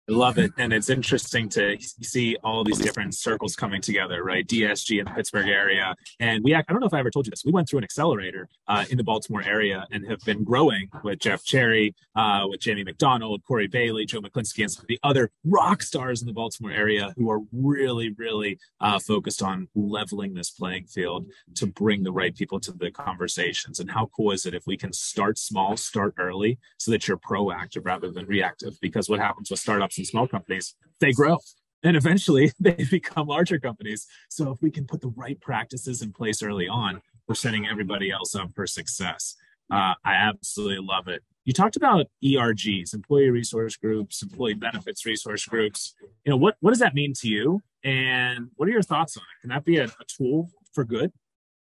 I 0.10 0.12
love 0.12 0.40
it. 0.40 0.52
And 0.58 0.74
it's 0.74 0.90
interesting 0.90 1.50
to 1.50 1.78
see 1.80 2.36
all 2.44 2.64
these 2.64 2.80
different 2.80 3.14
circles 3.14 3.56
coming 3.56 3.80
together, 3.80 4.24
right? 4.24 4.48
DSG 4.48 5.00
in 5.00 5.06
the 5.06 5.12
Pittsburgh 5.12 5.48
area. 5.48 5.96
And 6.20 6.44
we, 6.44 6.56
I 6.56 6.64
don't 6.68 6.80
know 6.80 6.88
if 6.88 6.96
I 6.96 7.00
ever 7.00 7.12
told 7.12 7.28
you 7.28 7.30
this, 7.30 7.46
we 7.46 7.52
went 7.52 7.70
through 7.70 7.80
an 7.80 7.84
accelerator 7.84 8.50
uh, 8.68 8.86
in 8.90 8.98
the 8.98 9.04
Baltimore 9.04 9.44
area 9.44 9.86
and 9.92 10.10
have 10.10 10.20
been 10.22 10.44
growing 10.44 10.90
with 11.04 11.20
Jeff 11.20 11.44
Cherry, 11.44 11.94
uh, 12.16 12.48
with 12.50 12.60
Jamie 12.60 12.84
McDonald, 12.84 13.44
Corey 13.48 13.68
Bailey, 13.68 14.08
Joe 14.08 14.20
McClinsky, 14.20 14.64
and 14.64 14.72
some 14.72 14.82
of 14.82 14.88
the 14.88 15.00
other 15.04 15.30
rock 15.46 15.84
stars 15.84 16.22
in 16.22 16.28
the 16.28 16.34
Baltimore 16.34 16.72
area 16.72 17.14
who 17.16 17.30
are 17.30 17.42
really, 17.52 18.16
really 18.18 18.58
uh, 18.82 18.98
focused 18.98 19.44
on 19.44 19.68
leveling 19.76 20.34
this 20.34 20.50
playing 20.50 20.86
field 20.86 21.28
to 21.54 21.68
bring 21.68 22.02
the 22.02 22.12
right 22.12 22.36
people 22.36 22.60
to 22.62 22.72
the 22.72 22.90
conversations. 22.90 23.80
And 23.80 23.92
how 23.92 24.10
cool 24.16 24.32
is 24.32 24.48
it 24.48 24.56
if 24.56 24.66
we 24.66 24.76
can 24.76 24.92
start 24.92 25.38
small, 25.38 25.78
start 25.78 26.16
early 26.18 26.58
so 26.80 26.90
that 26.90 27.08
you're 27.08 27.18
proactive 27.18 27.86
rather 27.86 28.10
than 28.10 28.26
reactive? 28.26 28.74
Because 28.82 29.08
what 29.08 29.20
happens 29.20 29.52
with 29.52 29.60
startups 29.60 29.99
and 30.00 30.08
small 30.08 30.28
companies, 30.28 30.76
they 31.00 31.12
grow 31.12 31.38
and 31.84 31.96
eventually 31.96 32.52
they 32.60 32.86
become 32.90 33.28
larger 33.28 33.60
companies. 33.60 34.08
So 34.30 34.52
if 34.52 34.62
we 34.62 34.72
can 34.72 34.86
put 34.86 35.02
the 35.02 35.10
right 35.10 35.40
practices 35.40 36.02
in 36.02 36.12
place 36.12 36.42
early 36.44 36.68
on, 36.68 37.02
we're 37.28 37.36
setting 37.36 37.68
everybody 37.68 38.12
else 38.12 38.36
up 38.36 38.54
for 38.56 38.66
success. 38.66 39.36
Uh, 39.72 39.94
I 40.04 40.14
absolutely 40.16 40.84
love 40.84 41.08
it. 41.08 41.22
You 41.46 41.54
talked 41.54 41.76
about 41.76 42.08
ERGs, 42.24 42.94
employee 42.94 43.30
resource 43.30 43.76
groups, 43.76 44.22
employee 44.22 44.56
benefits 44.56 45.06
resource 45.06 45.46
groups. 45.46 45.96
You 46.26 46.32
know, 46.32 46.38
what, 46.38 46.56
what 46.60 46.72
does 46.72 46.80
that 46.80 46.96
mean 46.96 47.14
to 47.22 47.28
you? 47.28 47.62
And 47.84 48.50
what 48.56 48.68
are 48.68 48.72
your 48.72 48.82
thoughts 48.82 49.16
on 49.16 49.24
it? 49.24 49.42
Can 49.42 49.50
that 49.52 49.64
be 49.64 49.78
a, 49.78 49.86
a 49.86 50.06
tool 50.08 50.50
for 50.74 50.84
good? 50.84 51.12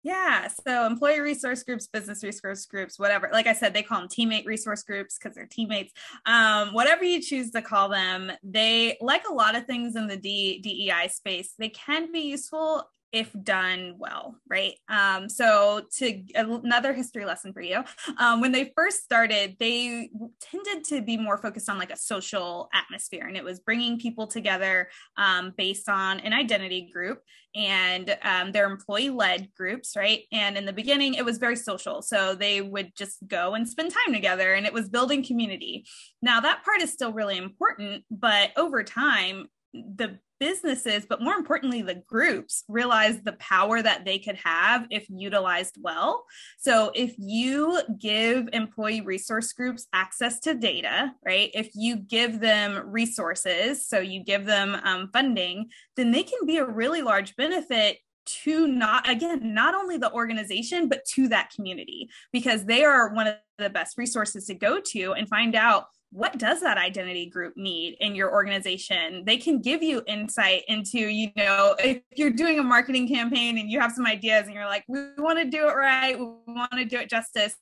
Yeah. 0.04 0.48
So 0.66 0.84
employee 0.84 1.20
resource 1.20 1.62
groups, 1.62 1.86
business 1.86 2.22
resource 2.22 2.66
groups, 2.66 2.98
whatever. 2.98 3.30
Like 3.32 3.46
I 3.46 3.54
said, 3.54 3.72
they 3.72 3.82
call 3.82 4.00
them 4.00 4.08
teammate 4.08 4.44
resource 4.44 4.82
groups 4.82 5.16
because 5.18 5.34
they're 5.34 5.46
teammates. 5.46 5.94
Um, 6.26 6.74
whatever 6.74 7.04
you 7.04 7.22
choose 7.22 7.50
to 7.52 7.62
call 7.62 7.88
them, 7.88 8.30
they, 8.42 8.98
like 9.00 9.26
a 9.26 9.32
lot 9.32 9.56
of 9.56 9.64
things 9.64 9.96
in 9.96 10.06
the 10.06 10.18
D, 10.18 10.60
DEI 10.60 11.08
space, 11.08 11.54
they 11.58 11.70
can 11.70 12.12
be 12.12 12.20
useful 12.20 12.86
if 13.14 13.30
done 13.44 13.94
well, 13.96 14.36
right? 14.50 14.74
Um, 14.88 15.28
so, 15.28 15.82
to 15.98 16.22
another 16.34 16.92
history 16.92 17.24
lesson 17.24 17.52
for 17.52 17.60
you, 17.60 17.84
um, 18.18 18.40
when 18.40 18.50
they 18.50 18.72
first 18.76 19.04
started, 19.04 19.56
they 19.60 20.10
tended 20.40 20.84
to 20.88 21.00
be 21.00 21.16
more 21.16 21.38
focused 21.38 21.70
on 21.70 21.78
like 21.78 21.92
a 21.92 21.96
social 21.96 22.68
atmosphere, 22.74 23.26
and 23.26 23.36
it 23.36 23.44
was 23.44 23.60
bringing 23.60 23.98
people 24.00 24.26
together 24.26 24.88
um, 25.16 25.54
based 25.56 25.88
on 25.88 26.18
an 26.20 26.32
identity 26.32 26.90
group 26.92 27.20
and 27.54 28.16
um, 28.22 28.50
their 28.50 28.68
employee 28.68 29.10
led 29.10 29.48
groups, 29.56 29.94
right? 29.96 30.24
And 30.32 30.56
in 30.56 30.66
the 30.66 30.72
beginning, 30.72 31.14
it 31.14 31.24
was 31.24 31.38
very 31.38 31.54
social. 31.54 32.02
So 32.02 32.34
they 32.34 32.60
would 32.60 32.96
just 32.96 33.18
go 33.28 33.54
and 33.54 33.68
spend 33.68 33.92
time 33.92 34.12
together, 34.12 34.54
and 34.54 34.66
it 34.66 34.72
was 34.72 34.88
building 34.88 35.24
community. 35.24 35.86
Now, 36.20 36.40
that 36.40 36.64
part 36.64 36.82
is 36.82 36.92
still 36.92 37.12
really 37.12 37.38
important, 37.38 38.04
but 38.10 38.50
over 38.56 38.82
time, 38.82 39.46
the 39.72 40.18
businesses, 40.44 41.06
but 41.08 41.22
more 41.22 41.32
importantly, 41.32 41.80
the 41.80 42.02
groups 42.06 42.64
realize 42.68 43.22
the 43.22 43.32
power 43.32 43.80
that 43.80 44.04
they 44.04 44.18
could 44.18 44.36
have 44.44 44.86
if 44.90 45.06
utilized 45.08 45.78
well. 45.80 46.26
So, 46.58 46.92
if 46.94 47.14
you 47.16 47.80
give 47.98 48.50
employee 48.52 49.00
resource 49.00 49.54
groups 49.54 49.86
access 49.94 50.40
to 50.40 50.52
data, 50.52 51.14
right, 51.24 51.50
if 51.54 51.70
you 51.74 51.96
give 51.96 52.40
them 52.40 52.90
resources, 52.90 53.88
so 53.88 54.00
you 54.00 54.22
give 54.22 54.44
them 54.44 54.78
um, 54.84 55.08
funding, 55.14 55.70
then 55.96 56.10
they 56.10 56.22
can 56.22 56.44
be 56.44 56.58
a 56.58 56.66
really 56.66 57.00
large 57.00 57.34
benefit 57.36 57.96
to 58.26 58.66
not 58.66 59.08
again 59.08 59.54
not 59.54 59.74
only 59.74 59.98
the 59.98 60.10
organization 60.12 60.88
but 60.88 61.04
to 61.04 61.28
that 61.28 61.50
community 61.54 62.08
because 62.32 62.64
they 62.64 62.82
are 62.82 63.12
one 63.12 63.26
of 63.26 63.36
the 63.58 63.68
best 63.68 63.98
resources 63.98 64.46
to 64.46 64.54
go 64.54 64.80
to 64.80 65.12
and 65.12 65.28
find 65.28 65.54
out 65.54 65.88
what 66.14 66.38
does 66.38 66.60
that 66.60 66.78
identity 66.78 67.26
group 67.26 67.56
need 67.56 67.96
in 67.98 68.14
your 68.14 68.32
organization? 68.32 69.24
They 69.26 69.36
can 69.36 69.60
give 69.60 69.82
you 69.82 70.00
insight 70.06 70.62
into 70.68 70.98
you 70.98 71.30
know 71.36 71.74
if 71.80 72.02
you're 72.14 72.30
doing 72.30 72.60
a 72.60 72.62
marketing 72.62 73.08
campaign 73.08 73.58
and 73.58 73.68
you 73.68 73.80
have 73.80 73.90
some 73.90 74.06
ideas 74.06 74.46
and 74.46 74.54
you're 74.54 74.64
like 74.66 74.84
we 74.86 75.00
want 75.18 75.40
to 75.40 75.44
do 75.44 75.68
it 75.68 75.72
right. 75.72 76.16
We 76.16 76.24
want 76.46 76.70
to 76.74 76.84
do 76.84 76.98
it 76.98 77.10
justice 77.10 77.56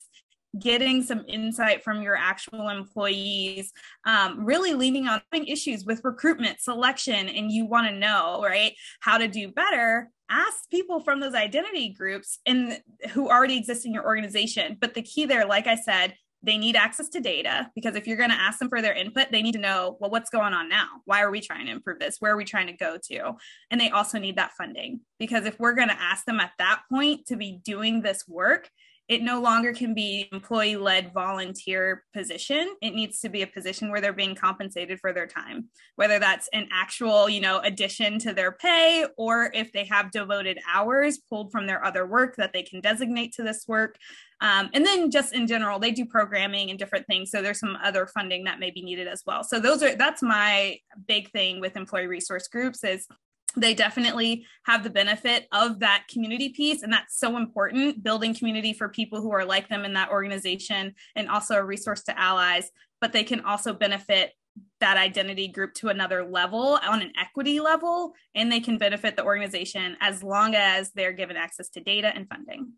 getting 0.59 1.01
some 1.01 1.25
insight 1.27 1.83
from 1.83 2.03
your 2.03 2.15
actual 2.15 2.69
employees 2.69 3.73
um, 4.05 4.45
really 4.45 4.75
leaning 4.75 5.07
on 5.07 5.19
issues 5.33 5.83
with 5.83 6.01
recruitment 6.03 6.61
selection 6.61 7.27
and 7.27 7.51
you 7.51 7.65
want 7.65 7.87
to 7.87 7.97
know 7.97 8.39
right 8.43 8.75
how 8.99 9.17
to 9.17 9.27
do 9.27 9.51
better 9.51 10.11
ask 10.29 10.69
people 10.69 10.99
from 10.99 11.19
those 11.19 11.33
identity 11.33 11.89
groups 11.89 12.37
and 12.45 12.79
who 13.13 13.29
already 13.29 13.57
exist 13.57 13.83
in 13.87 13.93
your 13.93 14.05
organization. 14.05 14.77
But 14.79 14.93
the 14.93 15.01
key 15.01 15.25
there 15.25 15.47
like 15.47 15.65
i 15.65 15.75
said 15.75 16.13
they 16.43 16.57
need 16.57 16.75
access 16.75 17.07
to 17.09 17.21
data 17.21 17.71
because 17.73 17.95
if 17.95 18.05
you're 18.05 18.17
going 18.17 18.29
to 18.29 18.35
ask 18.35 18.59
them 18.59 18.69
for 18.69 18.81
their 18.81 18.93
input, 18.93 19.27
they 19.31 19.41
need 19.41 19.53
to 19.53 19.59
know, 19.59 19.97
well, 19.99 20.11
what's 20.11 20.29
going 20.29 20.53
on 20.53 20.67
now? 20.67 20.87
Why 21.05 21.21
are 21.21 21.31
we 21.31 21.39
trying 21.39 21.65
to 21.67 21.71
improve 21.71 21.99
this? 21.99 22.17
Where 22.19 22.33
are 22.33 22.37
we 22.37 22.43
trying 22.43 22.67
to 22.67 22.73
go 22.73 22.97
to? 23.11 23.33
And 23.71 23.79
they 23.79 23.89
also 23.89 24.19
need 24.19 24.35
that 24.35 24.51
funding 24.53 24.99
because 25.19 25.45
if 25.45 25.57
we're 25.59 25.73
going 25.73 25.87
to 25.87 26.01
ask 26.01 26.25
them 26.25 26.41
at 26.41 26.51
that 26.59 26.81
point 26.91 27.27
to 27.27 27.37
be 27.37 27.59
doing 27.63 28.01
this 28.01 28.27
work, 28.27 28.69
it 29.13 29.21
no 29.21 29.39
longer 29.39 29.73
can 29.73 29.93
be 29.93 30.27
employee 30.31 30.75
led 30.75 31.13
volunteer 31.13 32.03
position. 32.13 32.75
It 32.81 32.95
needs 32.95 33.19
to 33.21 33.29
be 33.29 33.41
a 33.41 33.47
position 33.47 33.91
where 33.91 34.01
they're 34.01 34.13
being 34.13 34.35
compensated 34.35 34.99
for 34.99 35.13
their 35.13 35.27
time 35.27 35.69
whether 35.95 36.19
that's 36.19 36.49
an 36.53 36.67
actual 36.71 37.29
you 37.29 37.41
know 37.41 37.59
addition 37.59 38.19
to 38.19 38.33
their 38.33 38.51
pay 38.51 39.05
or 39.17 39.51
if 39.53 39.71
they 39.71 39.85
have 39.85 40.11
devoted 40.11 40.59
hours 40.71 41.19
pulled 41.29 41.51
from 41.51 41.67
their 41.67 41.83
other 41.85 42.05
work 42.05 42.35
that 42.35 42.53
they 42.53 42.63
can 42.63 42.81
designate 42.81 43.33
to 43.33 43.43
this 43.43 43.65
work. 43.67 43.97
Um, 44.41 44.69
and 44.73 44.85
then 44.85 45.09
just 45.11 45.33
in 45.33 45.47
general 45.47 45.79
they 45.79 45.91
do 45.91 46.05
programming 46.05 46.69
and 46.69 46.79
different 46.79 47.07
things 47.07 47.31
so 47.31 47.41
there's 47.41 47.59
some 47.59 47.77
other 47.83 48.07
funding 48.07 48.43
that 48.45 48.59
may 48.59 48.71
be 48.71 48.81
needed 48.81 49.07
as 49.07 49.23
well. 49.25 49.43
So 49.43 49.59
those 49.59 49.83
are 49.83 49.95
that's 49.95 50.21
my 50.21 50.77
big 51.07 51.31
thing 51.31 51.59
with 51.59 51.77
employee 51.77 52.07
resource 52.07 52.47
groups 52.47 52.83
is 52.83 53.07
they 53.55 53.73
definitely 53.73 54.45
have 54.65 54.83
the 54.83 54.89
benefit 54.89 55.47
of 55.51 55.79
that 55.79 56.05
community 56.11 56.49
piece 56.49 56.83
and 56.83 56.91
that's 56.91 57.19
so 57.19 57.37
important 57.37 58.03
building 58.03 58.33
community 58.33 58.73
for 58.73 58.89
people 58.89 59.21
who 59.21 59.31
are 59.31 59.45
like 59.45 59.69
them 59.69 59.85
in 59.85 59.93
that 59.93 60.09
organization 60.09 60.93
and 61.15 61.29
also 61.29 61.55
a 61.55 61.63
resource 61.63 62.03
to 62.03 62.19
allies 62.19 62.71
but 62.99 63.11
they 63.11 63.23
can 63.23 63.41
also 63.41 63.73
benefit 63.73 64.31
that 64.79 64.97
identity 64.97 65.47
group 65.47 65.73
to 65.73 65.89
another 65.89 66.25
level 66.25 66.79
on 66.83 67.01
an 67.01 67.11
equity 67.19 67.59
level, 67.59 68.13
and 68.35 68.51
they 68.51 68.59
can 68.59 68.77
benefit 68.77 69.15
the 69.15 69.23
organization 69.23 69.97
as 70.01 70.23
long 70.23 70.55
as 70.55 70.91
they're 70.91 71.13
given 71.13 71.35
access 71.35 71.69
to 71.69 71.79
data 71.79 72.11
and 72.13 72.27
funding. 72.29 72.73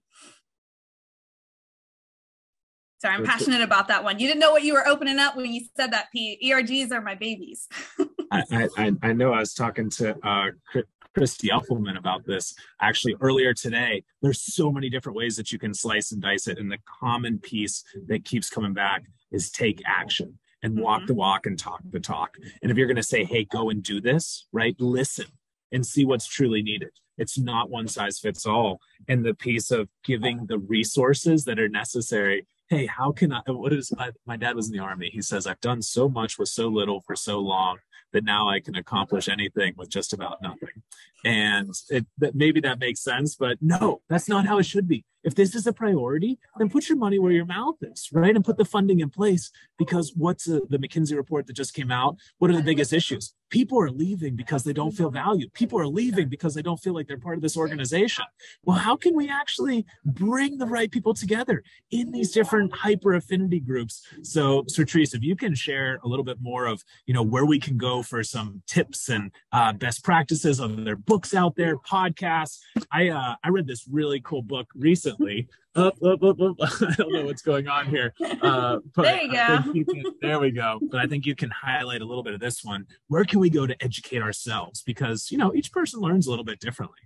Sorry, 3.02 3.14
I'm 3.14 3.26
passionate 3.26 3.62
about 3.62 3.90
that 3.90 4.04
one. 4.04 4.20
You 4.20 4.28
didn't 4.28 4.40
know 4.40 4.52
what 4.52 4.64
you 4.64 4.74
were 4.74 4.88
opening 4.88 5.20
up 5.20 5.36
when 5.36 5.52
you 5.52 5.66
said 5.76 5.92
that, 5.92 6.08
Pete. 6.12 6.40
ERGs 6.44 6.92
are 6.92 7.02
my 7.02 7.16
babies. 7.16 7.68
I, 8.52 8.68
I, 8.78 8.92
I 9.04 9.14
know 9.14 9.34
I 9.34 9.40
was 9.40 9.54
talking 9.54 9.90
to 9.92 10.16
uh, 10.28 10.82
Christy 11.16 11.48
Elfelman 11.48 11.98
about 11.98 12.26
this 12.26 12.54
actually 12.82 13.16
earlier 13.22 13.54
today. 13.54 14.04
There's 14.22 14.42
so 14.42 14.72
many 14.72 14.90
different 14.90 15.18
ways 15.18 15.38
that 15.38 15.52
you 15.52 15.58
can 15.58 15.74
slice 15.74 16.12
and 16.12 16.22
dice 16.22 16.48
it. 16.48 16.60
And 16.60 16.70
the 16.70 16.80
common 17.00 17.40
piece 17.40 17.84
that 18.08 18.26
keeps 18.26 18.50
coming 18.50 18.74
back 18.74 19.04
is 19.32 19.50
take 19.50 19.82
action 19.86 20.38
and 20.62 20.78
walk 20.80 21.00
mm-hmm. 21.00 21.08
the 21.08 21.14
walk 21.14 21.46
and 21.46 21.58
talk 21.58 21.82
the 21.90 22.00
talk. 22.00 22.36
And 22.62 22.72
if 22.72 22.78
you're 22.78 22.88
going 22.88 22.96
to 22.98 23.04
say, 23.04 23.24
hey, 23.24 23.46
go 23.46 23.70
and 23.70 23.82
do 23.82 24.02
this, 24.02 24.48
right? 24.52 24.76
Listen 24.80 25.28
and 25.72 25.86
see 25.86 26.06
what's 26.06 26.28
truly 26.28 26.62
needed. 26.62 26.90
It's 27.18 27.38
not 27.38 27.70
one 27.70 27.88
size 27.88 28.20
fits 28.20 28.46
all. 28.46 28.80
And 29.08 29.26
the 29.26 29.34
piece 29.34 29.72
of 29.72 29.88
giving 30.04 30.48
the 30.48 30.60
resources 30.60 31.46
that 31.46 31.60
are 31.60 31.70
necessary. 31.70 32.46
Hey, 32.70 32.88
how 32.88 33.12
can 33.12 33.32
I? 33.32 33.42
What 33.48 33.72
is 33.72 33.94
my, 33.96 34.12
my 34.26 34.36
dad 34.36 34.56
was 34.56 34.68
in 34.68 34.74
the 34.74 34.84
army? 34.84 35.10
He 35.14 35.22
says, 35.22 35.48
I've 35.48 35.62
done 35.62 35.82
so 35.82 36.10
much 36.10 36.38
with 36.38 36.50
so 36.50 36.68
little 36.68 37.02
for 37.02 37.16
so 37.16 37.40
long 37.40 37.78
that 38.12 38.24
now 38.24 38.48
I 38.50 38.60
can 38.60 38.76
accomplish 38.76 39.28
anything 39.28 39.74
with 39.78 39.90
just 39.90 40.14
about 40.14 40.42
nothing. 40.42 40.84
And 41.26 41.74
it, 41.90 42.06
that 42.20 42.36
maybe 42.36 42.62
that 42.62 42.80
makes 42.80 43.02
sense, 43.02 43.36
but 43.36 43.58
no, 43.60 44.02
that's 44.08 44.30
not 44.30 44.46
how 44.46 44.60
it 44.60 44.66
should 44.66 44.88
be. 44.88 45.04
If 45.24 45.34
this 45.34 45.56
is 45.56 45.66
a 45.66 45.74
priority, 45.74 46.38
then 46.60 46.70
put 46.70 46.88
your 46.88 47.00
money 47.00 47.18
where 47.18 47.32
your 47.32 47.48
mouth 47.48 47.78
is, 47.82 48.10
right? 48.14 48.36
And 48.36 48.46
put 48.46 48.58
the 48.58 48.64
funding 48.64 49.00
in 49.00 49.10
place 49.10 49.50
because 49.80 50.14
what's 50.16 50.48
a, 50.48 50.62
the 50.70 50.78
McKinsey 50.78 51.16
report 51.16 51.48
that 51.48 51.54
just 51.54 51.74
came 51.74 51.90
out? 51.90 52.18
What 52.38 52.52
are 52.52 52.56
the 52.56 52.62
biggest 52.62 52.94
issues? 52.94 53.34
People 53.50 53.82
are 53.82 53.90
leaving 53.90 54.36
because 54.36 54.64
they 54.64 54.74
don't 54.74 54.92
feel 54.92 55.10
valued. 55.10 55.52
People 55.54 55.80
are 55.80 55.88
leaving 55.88 56.30
because 56.30 56.54
they 56.54 56.62
don't 56.62 56.78
feel 56.78 56.94
like 56.94 57.08
they're 57.08 57.18
part 57.18 57.38
of 57.38 57.42
this 57.42 57.58
organization. 57.58 58.26
Well, 58.64 58.78
how 58.78 58.96
can 58.96 59.16
we 59.16 59.28
actually 59.28 59.88
bring 60.04 60.60
the 60.60 60.68
right 60.68 60.92
people 60.92 61.16
together 61.16 61.64
in 61.90 62.12
these 62.12 62.32
different 62.32 62.76
hyper 62.76 63.16
affinity 63.16 63.60
groups? 63.60 64.04
So, 64.22 64.64
Sertrice, 64.64 65.16
if 65.16 65.24
you 65.24 65.36
can 65.36 65.56
share 65.56 66.00
a 66.04 66.08
little 66.08 66.26
bit 66.26 66.38
more 66.40 66.68
of, 66.68 66.84
you 67.08 67.16
know, 67.16 67.24
where 67.24 67.46
we 67.46 67.60
can 67.60 67.78
go 67.78 68.04
for 68.04 68.22
some 68.24 68.62
tips 68.68 69.10
and 69.10 69.32
uh, 69.52 69.74
best 69.74 70.04
practices 70.04 70.60
on 70.60 70.84
their 70.84 70.98
books 71.16 71.34
out 71.34 71.56
there, 71.56 71.78
podcasts. 71.78 72.60
I 72.92 73.08
uh, 73.08 73.36
I 73.42 73.48
read 73.48 73.68
this 73.68 73.88
really 73.90 74.20
cool 74.20 74.42
book 74.42 74.68
recently. 74.76 75.48
Up, 75.74 75.96
up, 76.04 76.22
up, 76.22 76.42
up. 76.42 76.56
I 76.60 76.94
don't 76.98 77.14
know 77.14 77.26
what's 77.26 77.42
going 77.42 77.70
on 77.70 77.86
here. 77.86 78.14
Uh, 78.42 78.80
but 78.94 79.04
there 79.04 79.22
you 79.24 79.32
go. 79.32 79.60
You 79.74 79.86
can, 79.86 80.04
there 80.22 80.40
we 80.42 80.52
go. 80.52 80.78
But 80.92 81.00
I 81.00 81.08
think 81.08 81.26
you 81.26 81.34
can 81.34 81.50
highlight 81.52 82.02
a 82.02 82.06
little 82.06 82.22
bit 82.22 82.34
of 82.34 82.42
this 82.42 82.66
one. 82.66 82.86
Where 83.08 83.24
can 83.24 83.40
we 83.40 83.50
go 83.50 83.66
to 83.66 83.82
educate 83.82 84.22
ourselves? 84.22 84.84
Because 84.84 85.32
you 85.32 85.38
know 85.38 85.54
each 85.54 85.72
person 85.72 86.02
learns 86.02 86.28
a 86.28 86.32
little 86.32 86.44
bit 86.44 86.60
differently. 86.60 87.00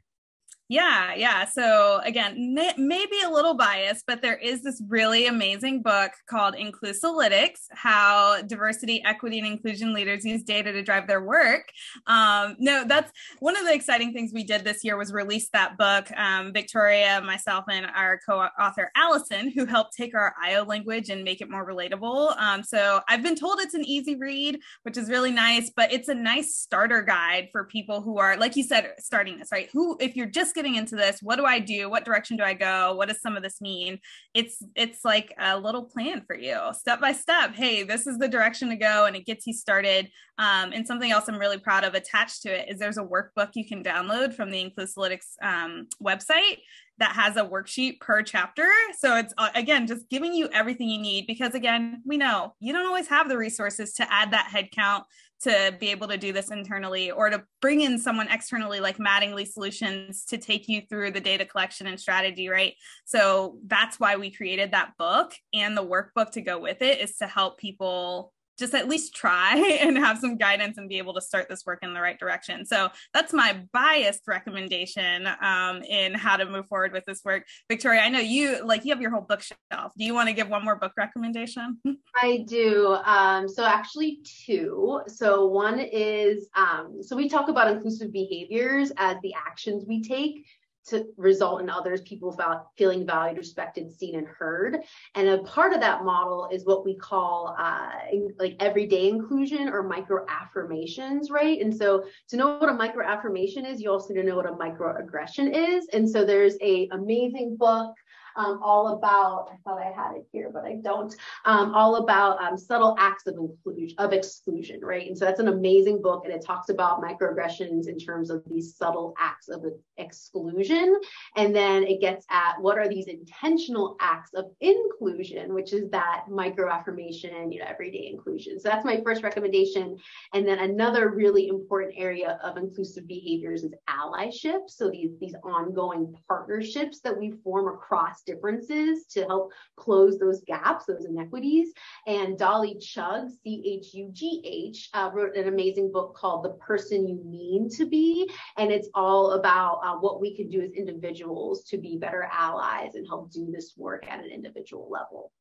Yeah, 0.71 1.15
yeah. 1.15 1.45
So 1.45 1.99
again, 2.05 2.53
maybe 2.77 3.15
a 3.25 3.29
little 3.31 3.55
biased, 3.55 4.05
but 4.05 4.21
there 4.21 4.37
is 4.37 4.61
this 4.61 4.79
really 4.87 5.25
amazing 5.25 5.81
book 5.81 6.11
called 6.29 6.53
Inclusalytics: 6.53 7.61
How 7.71 8.43
Diversity, 8.43 9.03
Equity, 9.03 9.39
and 9.39 9.47
Inclusion 9.47 9.95
Leaders 9.95 10.23
Use 10.23 10.43
Data 10.43 10.71
to 10.71 10.83
Drive 10.83 11.07
Their 11.07 11.23
Work. 11.23 11.71
Um, 12.05 12.55
no, 12.59 12.83
that's 12.85 13.11
one 13.39 13.57
of 13.57 13.65
the 13.65 13.73
exciting 13.73 14.13
things 14.13 14.31
we 14.31 14.43
did 14.43 14.63
this 14.63 14.83
year 14.83 14.95
was 14.95 15.11
release 15.11 15.49
that 15.53 15.75
book. 15.75 16.11
Um, 16.15 16.53
Victoria, 16.53 17.19
myself, 17.25 17.65
and 17.67 17.87
our 17.87 18.19
co-author 18.23 18.91
Allison, 18.95 19.49
who 19.49 19.65
helped 19.65 19.97
take 19.97 20.13
our 20.13 20.35
IO 20.39 20.65
language 20.65 21.09
and 21.09 21.23
make 21.23 21.41
it 21.41 21.49
more 21.49 21.67
relatable. 21.67 22.39
Um, 22.39 22.61
so 22.61 23.01
I've 23.09 23.23
been 23.23 23.35
told 23.35 23.59
it's 23.59 23.73
an 23.73 23.85
easy 23.85 24.13
read, 24.13 24.59
which 24.83 24.97
is 24.97 25.09
really 25.09 25.31
nice, 25.31 25.71
but 25.75 25.91
it's 25.91 26.09
a 26.09 26.15
nice 26.15 26.53
starter 26.57 27.01
guide 27.01 27.49
for 27.51 27.63
people 27.63 28.01
who 28.01 28.19
are, 28.19 28.37
like 28.37 28.55
you 28.55 28.61
said, 28.61 28.91
starting 28.99 29.39
this 29.39 29.49
right. 29.51 29.67
Who, 29.73 29.97
if 29.99 30.15
you're 30.15 30.27
just 30.27 30.53
getting 30.59 30.75
into 30.75 30.97
this 30.97 31.21
what 31.21 31.37
do 31.37 31.45
i 31.45 31.57
do? 31.57 31.89
What 31.89 32.03
direction 32.03 32.35
do 32.35 32.43
i 32.43 32.53
go? 32.53 32.93
What 32.95 33.07
does 33.07 33.21
some 33.21 33.37
of 33.37 33.43
this 33.43 33.61
mean? 33.61 33.97
It's 34.33 34.61
it's 34.75 35.05
like 35.05 35.33
a 35.39 35.57
little 35.57 35.85
plan 35.85 36.21
for 36.27 36.35
you 36.35 36.59
step 36.73 36.99
by 36.99 37.13
step. 37.13 37.55
Hey 37.55 37.83
this 37.83 38.05
is 38.05 38.17
the 38.17 38.27
direction 38.27 38.67
to 38.69 38.75
go 38.75 39.05
and 39.05 39.15
it 39.15 39.25
gets 39.25 39.47
you 39.47 39.53
started. 39.53 40.09
Um, 40.37 40.71
and 40.73 40.85
something 40.85 41.11
else 41.11 41.27
i'm 41.27 41.39
really 41.39 41.59
proud 41.59 41.83
of 41.85 41.93
attached 41.93 42.41
to 42.43 42.49
it 42.49 42.69
is 42.69 42.79
there's 42.79 42.97
a 42.97 43.03
workbook 43.03 43.51
you 43.53 43.65
can 43.65 43.83
download 43.83 44.33
from 44.33 44.51
the 44.51 44.61
inclusalytics 44.69 45.35
um, 45.41 45.87
website 46.03 46.57
that 46.99 47.13
has 47.13 47.37
a 47.37 47.45
worksheet 47.45 47.99
per 48.01 48.21
chapter. 48.21 48.67
So 48.97 49.15
it's 49.15 49.33
uh, 49.37 49.49
again 49.55 49.87
just 49.87 50.09
giving 50.09 50.33
you 50.33 50.49
everything 50.53 50.89
you 50.89 50.99
need 50.99 51.27
because 51.27 51.55
again, 51.55 52.01
we 52.05 52.17
know 52.17 52.55
you 52.59 52.73
don't 52.73 52.85
always 52.85 53.07
have 53.07 53.29
the 53.29 53.37
resources 53.37 53.93
to 53.93 54.13
add 54.13 54.31
that 54.31 54.47
head 54.47 54.69
count 54.71 55.05
to 55.41 55.73
be 55.79 55.89
able 55.89 56.07
to 56.07 56.17
do 56.17 56.33
this 56.33 56.51
internally 56.51 57.11
or 57.11 57.29
to 57.29 57.43
bring 57.61 57.81
in 57.81 57.97
someone 57.97 58.27
externally 58.29 58.79
like 58.79 58.97
Mattingly 58.97 59.47
Solutions 59.47 60.25
to 60.25 60.37
take 60.37 60.67
you 60.67 60.81
through 60.89 61.11
the 61.11 61.21
data 61.21 61.45
collection 61.45 61.87
and 61.87 61.99
strategy, 61.99 62.49
right? 62.49 62.73
So 63.05 63.57
that's 63.65 63.99
why 63.99 64.17
we 64.17 64.31
created 64.31 64.71
that 64.71 64.93
book 64.97 65.33
and 65.53 65.77
the 65.77 65.85
workbook 65.85 66.31
to 66.31 66.41
go 66.41 66.59
with 66.59 66.81
it 66.81 66.99
is 66.99 67.15
to 67.17 67.27
help 67.27 67.57
people 67.57 68.33
just 68.59 68.73
at 68.73 68.87
least 68.87 69.15
try 69.15 69.55
and 69.81 69.97
have 69.97 70.19
some 70.19 70.37
guidance 70.37 70.77
and 70.77 70.89
be 70.89 70.97
able 70.97 71.13
to 71.13 71.21
start 71.21 71.47
this 71.49 71.65
work 71.65 71.79
in 71.81 71.93
the 71.93 72.01
right 72.01 72.19
direction. 72.19 72.65
So 72.65 72.89
that's 73.13 73.33
my 73.33 73.61
biased 73.73 74.27
recommendation 74.27 75.27
um, 75.41 75.81
in 75.83 76.13
how 76.13 76.37
to 76.37 76.45
move 76.45 76.67
forward 76.67 76.93
with 76.93 77.05
this 77.05 77.21
work. 77.23 77.45
Victoria, 77.69 78.01
I 78.01 78.09
know 78.09 78.19
you 78.19 78.63
like 78.65 78.85
you 78.85 78.93
have 78.93 79.01
your 79.01 79.11
whole 79.11 79.25
bookshelf. 79.27 79.93
Do 79.97 80.05
you 80.05 80.13
want 80.13 80.29
to 80.29 80.33
give 80.33 80.49
one 80.49 80.63
more 80.63 80.75
book 80.75 80.93
recommendation? 80.97 81.79
I 82.15 82.45
do. 82.47 82.97
Um, 83.05 83.47
so 83.47 83.65
actually 83.65 84.19
two. 84.45 85.01
So 85.07 85.47
one 85.47 85.79
is 85.79 86.49
um, 86.55 86.99
so 87.01 87.15
we 87.15 87.29
talk 87.29 87.49
about 87.49 87.71
inclusive 87.71 88.11
behaviors 88.11 88.91
as 88.97 89.17
the 89.23 89.33
actions 89.33 89.85
we 89.87 90.03
take 90.03 90.45
to 90.89 91.05
result 91.17 91.61
in 91.61 91.69
others 91.69 92.01
people 92.01 92.37
feeling 92.77 93.05
valued 93.05 93.37
respected 93.37 93.91
seen 93.91 94.15
and 94.15 94.27
heard. 94.27 94.77
And 95.15 95.27
a 95.27 95.39
part 95.39 95.73
of 95.73 95.79
that 95.81 96.03
model 96.03 96.49
is 96.51 96.65
what 96.65 96.85
we 96.85 96.95
call 96.95 97.55
uh, 97.57 97.91
like 98.37 98.55
everyday 98.59 99.09
inclusion 99.09 99.69
or 99.69 99.83
micro 99.83 100.25
affirmations 100.27 101.29
right? 101.29 101.59
And 101.61 101.75
so 101.75 102.03
to 102.29 102.37
know 102.37 102.57
what 102.57 102.69
a 102.69 102.73
micro 102.73 103.05
affirmation 103.05 103.65
is 103.65 103.81
you 103.81 103.91
also 103.91 104.13
need 104.13 104.21
to 104.21 104.27
know 104.27 104.35
what 104.35 104.45
a 104.45 104.51
microaggression 104.51 105.53
is. 105.53 105.87
And 105.93 106.09
so 106.09 106.25
there's 106.25 106.55
a 106.61 106.87
amazing 106.91 107.57
book 107.57 107.93
um, 108.39 108.59
all 108.63 108.95
about, 108.95 109.49
I 109.51 109.57
thought 109.63 109.79
I 109.79 109.91
had 109.91 110.15
it 110.15 110.25
here, 110.31 110.49
but 110.53 110.63
I 110.63 110.77
don't, 110.81 111.13
um, 111.45 111.73
all 111.75 111.97
about 111.97 112.41
um, 112.41 112.57
subtle 112.57 112.95
acts 112.97 113.27
of 113.27 113.35
inclusion, 113.35 113.95
of 113.97 114.13
exclusion, 114.13 114.79
right? 114.81 115.07
And 115.07 115.17
so 115.17 115.25
that's 115.25 115.41
an 115.41 115.49
amazing 115.49 116.01
book 116.01 116.23
and 116.23 116.33
it 116.33 116.43
talks 116.45 116.69
about 116.69 117.01
microaggressions 117.01 117.87
in 117.87 117.99
terms 117.99 118.29
of 118.29 118.41
these 118.49 118.75
subtle 118.75 119.13
acts 119.19 119.49
of 119.49 119.65
exclusion. 119.97 120.99
And 121.35 121.53
then 121.53 121.83
it 121.83 121.99
gets 121.99 122.25
at 122.29 122.59
what 122.61 122.77
are 122.77 122.87
these 122.87 123.07
intentional 123.07 123.97
acts 123.99 124.33
of 124.33 124.45
inclusion, 124.61 125.53
which 125.53 125.73
is 125.73 125.89
that 125.91 126.25
microaffirmation, 126.29 127.51
you 127.51 127.59
know, 127.59 127.65
everyday 127.67 128.09
inclusion. 128.11 128.59
So 128.59 128.69
that's 128.69 128.85
my 128.85 129.01
first 129.03 129.21
recommendation. 129.21 129.97
And 130.33 130.47
then 130.47 130.59
another 130.59 131.09
really 131.09 131.49
important 131.49 131.93
area 131.97 132.39
of 132.41 132.55
inclusive 132.55 133.05
behaviors 133.05 133.63
is 133.63 133.73
allyship. 133.89 134.69
So 134.69 134.89
these, 134.89 135.11
these 135.19 135.35
ongoing 135.43 136.15
partnerships 136.27 137.01
that 137.01 137.17
we 137.17 137.33
form 137.43 137.67
across 137.67 138.21
differences 138.31 138.95
to 139.13 139.19
help 139.31 139.45
close 139.83 140.13
those 140.19 140.41
gaps, 140.53 140.85
those 140.85 141.05
inequities. 141.11 141.67
And 142.05 142.37
Dolly 142.37 142.75
Chugh, 142.75 143.27
C 143.41 143.45
H 143.77 143.87
U 143.93 144.09
G 144.19 144.21
H, 144.69 144.89
uh, 144.93 145.09
wrote 145.13 145.35
an 145.35 145.47
amazing 145.47 145.87
book 145.91 146.09
called 146.19 146.41
The 146.43 146.55
Person 146.69 147.07
You 147.09 147.17
Mean 147.25 147.69
to 147.77 147.83
Be. 147.95 148.29
And 148.57 148.71
it's 148.75 148.89
all 148.93 149.25
about 149.39 149.75
uh, 149.85 149.97
what 150.03 150.21
we 150.23 150.29
can 150.37 150.47
do 150.49 150.61
as 150.61 150.71
individuals 150.71 151.63
to 151.69 151.77
be 151.77 151.97
better 152.05 152.23
allies 152.31 152.95
and 152.95 153.07
help 153.07 153.31
do 153.31 153.45
this 153.51 153.73
work 153.85 154.03
at 154.11 154.19
an 154.23 154.31
individual 154.39 154.87
level. 154.89 155.31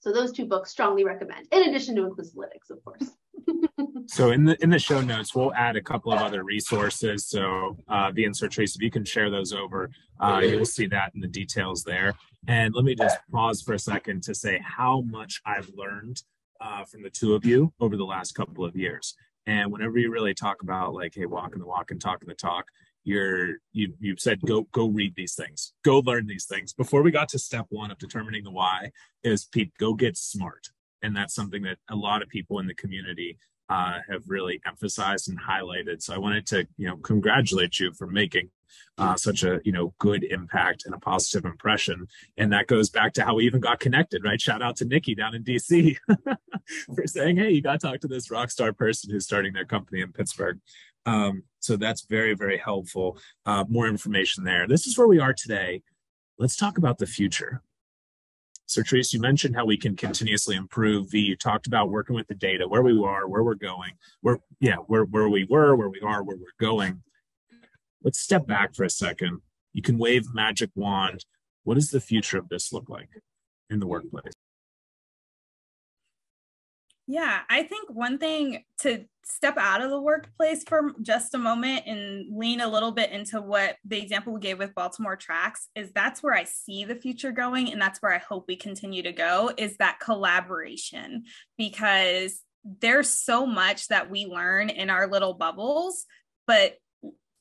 So 0.00 0.12
those 0.12 0.32
two 0.32 0.46
books 0.46 0.70
strongly 0.70 1.04
recommend, 1.04 1.48
in 1.50 1.68
addition 1.68 1.96
to 1.96 2.02
Inclusalytics, 2.02 2.70
of 2.70 2.78
course. 2.84 3.10
So 4.06 4.30
in 4.30 4.44
the 4.44 4.62
in 4.62 4.70
the 4.70 4.78
show 4.78 5.00
notes, 5.00 5.34
we'll 5.34 5.54
add 5.54 5.76
a 5.76 5.82
couple 5.82 6.12
of 6.12 6.20
other 6.20 6.44
resources. 6.44 7.26
So 7.26 7.76
uh, 7.88 8.10
the 8.12 8.24
insert 8.24 8.52
trace, 8.52 8.74
if 8.76 8.82
you 8.82 8.90
can 8.90 9.04
share 9.04 9.30
those 9.30 9.52
over, 9.52 9.90
uh, 10.20 10.40
you'll 10.42 10.64
see 10.64 10.86
that 10.86 11.12
in 11.14 11.20
the 11.20 11.28
details 11.28 11.84
there. 11.84 12.14
And 12.48 12.74
let 12.74 12.84
me 12.84 12.94
just 12.94 13.18
pause 13.30 13.62
for 13.62 13.74
a 13.74 13.78
second 13.78 14.22
to 14.24 14.34
say 14.34 14.60
how 14.64 15.02
much 15.02 15.40
I've 15.44 15.70
learned 15.76 16.22
uh, 16.60 16.84
from 16.84 17.02
the 17.02 17.10
two 17.10 17.34
of 17.34 17.44
you 17.44 17.72
over 17.80 17.96
the 17.96 18.04
last 18.04 18.32
couple 18.32 18.64
of 18.64 18.76
years. 18.76 19.14
And 19.46 19.70
whenever 19.70 19.98
you 19.98 20.10
really 20.10 20.34
talk 20.34 20.62
about 20.62 20.94
like, 20.94 21.14
hey, 21.14 21.26
walking 21.26 21.60
the 21.60 21.66
walk 21.66 21.90
and 21.90 22.00
talking 22.00 22.28
the 22.28 22.34
talk, 22.34 22.66
you're 23.04 23.58
you 23.72 23.94
you've 24.00 24.18
said 24.18 24.40
go 24.40 24.66
go 24.72 24.88
read 24.88 25.14
these 25.14 25.34
things, 25.34 25.72
go 25.84 26.00
learn 26.00 26.26
these 26.26 26.46
things. 26.46 26.72
Before 26.72 27.02
we 27.02 27.12
got 27.12 27.28
to 27.30 27.38
step 27.38 27.66
one 27.68 27.90
of 27.90 27.98
determining 27.98 28.42
the 28.42 28.50
why, 28.50 28.90
is 29.22 29.44
Pete, 29.44 29.72
go 29.78 29.94
get 29.94 30.16
smart 30.16 30.70
and 31.02 31.16
that's 31.16 31.34
something 31.34 31.62
that 31.62 31.78
a 31.90 31.96
lot 31.96 32.22
of 32.22 32.28
people 32.28 32.58
in 32.58 32.66
the 32.66 32.74
community 32.74 33.38
uh, 33.68 33.98
have 34.08 34.22
really 34.26 34.60
emphasized 34.66 35.28
and 35.28 35.38
highlighted. 35.40 36.02
So 36.02 36.14
I 36.14 36.18
wanted 36.18 36.46
to, 36.48 36.66
you 36.76 36.86
know, 36.86 36.96
congratulate 36.96 37.80
you 37.80 37.92
for 37.94 38.06
making 38.06 38.50
uh, 38.98 39.16
such 39.16 39.42
a, 39.42 39.60
you 39.64 39.72
know, 39.72 39.94
good 39.98 40.24
impact 40.24 40.84
and 40.86 40.94
a 40.94 40.98
positive 40.98 41.44
impression. 41.44 42.06
And 42.36 42.52
that 42.52 42.66
goes 42.66 42.90
back 42.90 43.12
to 43.14 43.24
how 43.24 43.34
we 43.34 43.46
even 43.46 43.60
got 43.60 43.80
connected, 43.80 44.24
right? 44.24 44.40
Shout 44.40 44.62
out 44.62 44.76
to 44.76 44.84
Nikki 44.84 45.14
down 45.14 45.34
in 45.34 45.42
DC 45.42 45.96
for 46.94 47.06
saying, 47.06 47.36
hey, 47.36 47.50
you 47.50 47.62
got 47.62 47.80
to 47.80 47.86
talk 47.86 48.00
to 48.00 48.08
this 48.08 48.30
rock 48.30 48.50
star 48.50 48.72
person 48.72 49.10
who's 49.10 49.24
starting 49.24 49.52
their 49.52 49.64
company 49.64 50.00
in 50.00 50.12
Pittsburgh. 50.12 50.58
Um, 51.04 51.44
so 51.60 51.76
that's 51.76 52.02
very, 52.02 52.34
very 52.34 52.58
helpful. 52.58 53.18
Uh, 53.44 53.64
more 53.68 53.86
information 53.86 54.44
there. 54.44 54.66
This 54.66 54.86
is 54.86 54.98
where 54.98 55.08
we 55.08 55.20
are 55.20 55.32
today. 55.32 55.82
Let's 56.38 56.56
talk 56.56 56.78
about 56.78 56.98
the 56.98 57.06
future. 57.06 57.62
So, 58.68 58.82
Trace, 58.82 59.12
you 59.12 59.20
mentioned 59.20 59.54
how 59.54 59.64
we 59.64 59.76
can 59.76 59.94
continuously 59.94 60.56
improve. 60.56 61.10
V, 61.10 61.20
you 61.20 61.36
talked 61.36 61.68
about 61.68 61.88
working 61.88 62.16
with 62.16 62.26
the 62.26 62.34
data, 62.34 62.66
where 62.66 62.82
we 62.82 63.00
are, 63.00 63.28
where 63.28 63.44
we're 63.44 63.54
going, 63.54 63.92
where, 64.22 64.38
yeah, 64.58 64.76
where, 64.88 65.04
where 65.04 65.28
we 65.28 65.46
were, 65.48 65.76
where 65.76 65.88
we 65.88 66.00
are, 66.00 66.24
where 66.24 66.36
we're 66.36 66.46
going. 66.58 67.02
Let's 68.02 68.18
step 68.18 68.46
back 68.46 68.74
for 68.74 68.84
a 68.84 68.90
second. 68.90 69.40
You 69.72 69.82
can 69.82 69.98
wave 69.98 70.34
magic 70.34 70.70
wand. 70.74 71.24
What 71.62 71.74
does 71.74 71.90
the 71.90 72.00
future 72.00 72.38
of 72.38 72.48
this 72.48 72.72
look 72.72 72.88
like 72.88 73.08
in 73.70 73.78
the 73.78 73.86
workplace? 73.86 74.32
Yeah, 77.06 77.40
I 77.48 77.62
think 77.62 77.88
one 77.88 78.18
thing 78.18 78.64
to 78.80 79.04
step 79.24 79.56
out 79.58 79.80
of 79.80 79.90
the 79.90 80.00
workplace 80.00 80.64
for 80.64 80.92
just 81.02 81.34
a 81.34 81.38
moment 81.38 81.86
and 81.86 82.36
lean 82.36 82.60
a 82.60 82.68
little 82.68 82.92
bit 82.92 83.10
into 83.10 83.40
what 83.40 83.76
the 83.84 84.00
example 84.00 84.32
we 84.32 84.40
gave 84.40 84.58
with 84.58 84.74
Baltimore 84.74 85.16
Tracks 85.16 85.68
is 85.74 85.90
that's 85.92 86.22
where 86.22 86.34
I 86.34 86.44
see 86.44 86.84
the 86.84 86.94
future 86.94 87.32
going 87.32 87.72
and 87.72 87.80
that's 87.80 88.00
where 88.00 88.12
I 88.12 88.18
hope 88.18 88.46
we 88.46 88.56
continue 88.56 89.02
to 89.02 89.12
go 89.12 89.52
is 89.56 89.76
that 89.78 89.98
collaboration 90.00 91.24
because 91.58 92.40
there's 92.64 93.08
so 93.08 93.46
much 93.46 93.88
that 93.88 94.10
we 94.10 94.26
learn 94.26 94.70
in 94.70 94.90
our 94.90 95.08
little 95.08 95.34
bubbles 95.34 96.06
but 96.46 96.76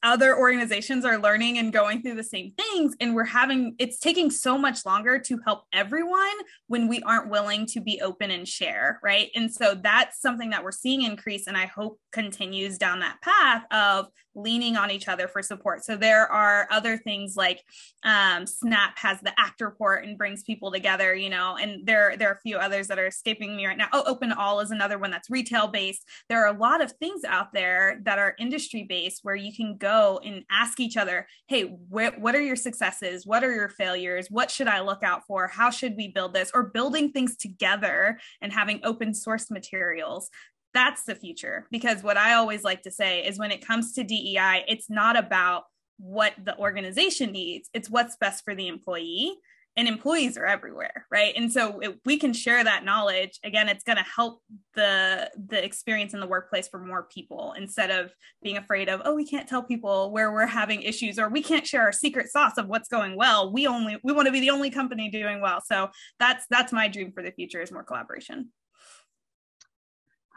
other 0.05 0.37
organizations 0.37 1.03
are 1.03 1.17
learning 1.17 1.57
and 1.57 1.73
going 1.73 2.01
through 2.01 2.13
the 2.13 2.23
same 2.23 2.51
things 2.51 2.95
and 3.01 3.15
we're 3.15 3.23
having 3.25 3.75
it's 3.79 3.97
taking 3.99 4.29
so 4.29 4.55
much 4.55 4.85
longer 4.85 5.17
to 5.17 5.39
help 5.43 5.65
everyone 5.73 6.35
when 6.67 6.87
we 6.87 7.01
aren't 7.01 7.29
willing 7.29 7.65
to 7.65 7.81
be 7.81 7.99
open 8.01 8.29
and 8.29 8.47
share 8.47 8.99
right? 9.03 9.31
And 9.35 9.51
so 9.51 9.73
that's 9.73 10.21
something 10.21 10.51
that 10.51 10.63
we're 10.63 10.71
seeing 10.71 11.01
increase 11.01 11.47
and 11.47 11.57
i 11.57 11.65
hope 11.65 11.99
continues 12.11 12.77
down 12.77 12.99
that 12.99 13.19
path 13.21 13.63
of 13.71 14.07
leaning 14.35 14.75
on 14.75 14.91
each 14.91 15.07
other 15.07 15.27
for 15.27 15.41
support. 15.41 15.83
So 15.83 15.95
there 15.95 16.29
are 16.29 16.67
other 16.69 16.97
things 16.97 17.35
like 17.35 17.63
um, 18.03 18.45
snap 18.45 18.97
has 18.97 19.19
the 19.21 19.33
act 19.39 19.61
report 19.61 20.05
and 20.05 20.17
brings 20.17 20.43
people 20.43 20.71
together 20.71 21.15
you 21.15 21.29
know 21.29 21.57
and 21.59 21.85
there 21.87 22.15
there 22.17 22.29
are 22.29 22.33
a 22.33 22.41
few 22.41 22.57
others 22.57 22.87
that 22.87 22.99
are 22.99 23.07
escaping 23.07 23.55
me 23.55 23.65
right 23.65 23.77
now. 23.77 23.87
Oh 23.93 24.03
open 24.05 24.31
all 24.31 24.59
is 24.59 24.71
another 24.71 24.99
one 24.99 25.11
that's 25.11 25.29
retail 25.29 25.67
based 25.67 26.03
there 26.29 26.45
are 26.45 26.53
a 26.53 26.59
lot 26.59 26.81
of 26.81 26.91
things 26.93 27.23
out 27.23 27.53
there 27.53 27.99
that 28.03 28.19
are 28.19 28.35
industry 28.37 28.83
based 28.83 29.21
where 29.23 29.35
you 29.35 29.55
can 29.55 29.77
go 29.77 29.94
and 30.23 30.43
ask 30.49 30.79
each 30.79 30.97
other, 30.97 31.27
hey, 31.47 31.63
wh- 31.63 32.17
what 32.17 32.35
are 32.35 32.41
your 32.41 32.55
successes? 32.55 33.25
What 33.25 33.43
are 33.43 33.53
your 33.53 33.69
failures? 33.69 34.27
What 34.29 34.51
should 34.51 34.67
I 34.67 34.81
look 34.81 35.03
out 35.03 35.25
for? 35.27 35.47
How 35.47 35.69
should 35.69 35.95
we 35.95 36.07
build 36.07 36.33
this? 36.33 36.51
Or 36.53 36.63
building 36.63 37.11
things 37.11 37.35
together 37.35 38.19
and 38.41 38.51
having 38.51 38.81
open 38.83 39.13
source 39.13 39.49
materials. 39.49 40.29
That's 40.73 41.03
the 41.03 41.15
future. 41.15 41.67
Because 41.71 42.03
what 42.03 42.17
I 42.17 42.33
always 42.33 42.63
like 42.63 42.83
to 42.83 42.91
say 42.91 43.25
is 43.25 43.39
when 43.39 43.51
it 43.51 43.65
comes 43.65 43.93
to 43.93 44.03
DEI, 44.03 44.65
it's 44.67 44.89
not 44.89 45.17
about 45.17 45.63
what 45.97 46.33
the 46.43 46.57
organization 46.57 47.31
needs, 47.31 47.69
it's 47.73 47.89
what's 47.89 48.17
best 48.17 48.43
for 48.43 48.53
the 48.53 48.67
employee 48.67 49.35
and 49.77 49.87
employees 49.87 50.37
are 50.37 50.45
everywhere 50.45 51.05
right? 51.11 51.33
And 51.35 51.51
so 51.51 51.79
if 51.79 51.93
we 52.05 52.17
can 52.17 52.33
share 52.33 52.63
that 52.63 52.83
knowledge. 52.83 53.39
Again 53.43 53.69
it's 53.69 53.83
going 53.83 53.97
to 53.97 54.03
help 54.03 54.41
the 54.73 55.29
the 55.47 55.63
experience 55.63 56.13
in 56.13 56.19
the 56.19 56.27
workplace 56.27 56.67
for 56.67 56.79
more 56.79 57.07
people 57.13 57.53
instead 57.57 57.91
of 57.91 58.11
being 58.43 58.57
afraid 58.57 58.89
of 58.89 59.01
oh 59.05 59.15
we 59.15 59.25
can't 59.25 59.47
tell 59.47 59.63
people 59.63 60.11
where 60.11 60.31
we're 60.31 60.45
having 60.45 60.81
issues 60.81 61.19
or 61.19 61.29
we 61.29 61.41
can't 61.41 61.65
share 61.65 61.81
our 61.81 61.91
secret 61.91 62.29
sauce 62.29 62.57
of 62.57 62.67
what's 62.67 62.89
going 62.89 63.15
well. 63.15 63.51
We 63.51 63.67
only 63.67 63.97
we 64.03 64.13
want 64.13 64.27
to 64.27 64.31
be 64.31 64.39
the 64.39 64.49
only 64.49 64.69
company 64.69 65.09
doing 65.09 65.41
well. 65.41 65.61
So 65.65 65.89
that's 66.19 66.45
that's 66.49 66.71
my 66.71 66.87
dream 66.87 67.11
for 67.11 67.23
the 67.23 67.31
future 67.31 67.61
is 67.61 67.71
more 67.71 67.83
collaboration. 67.83 68.49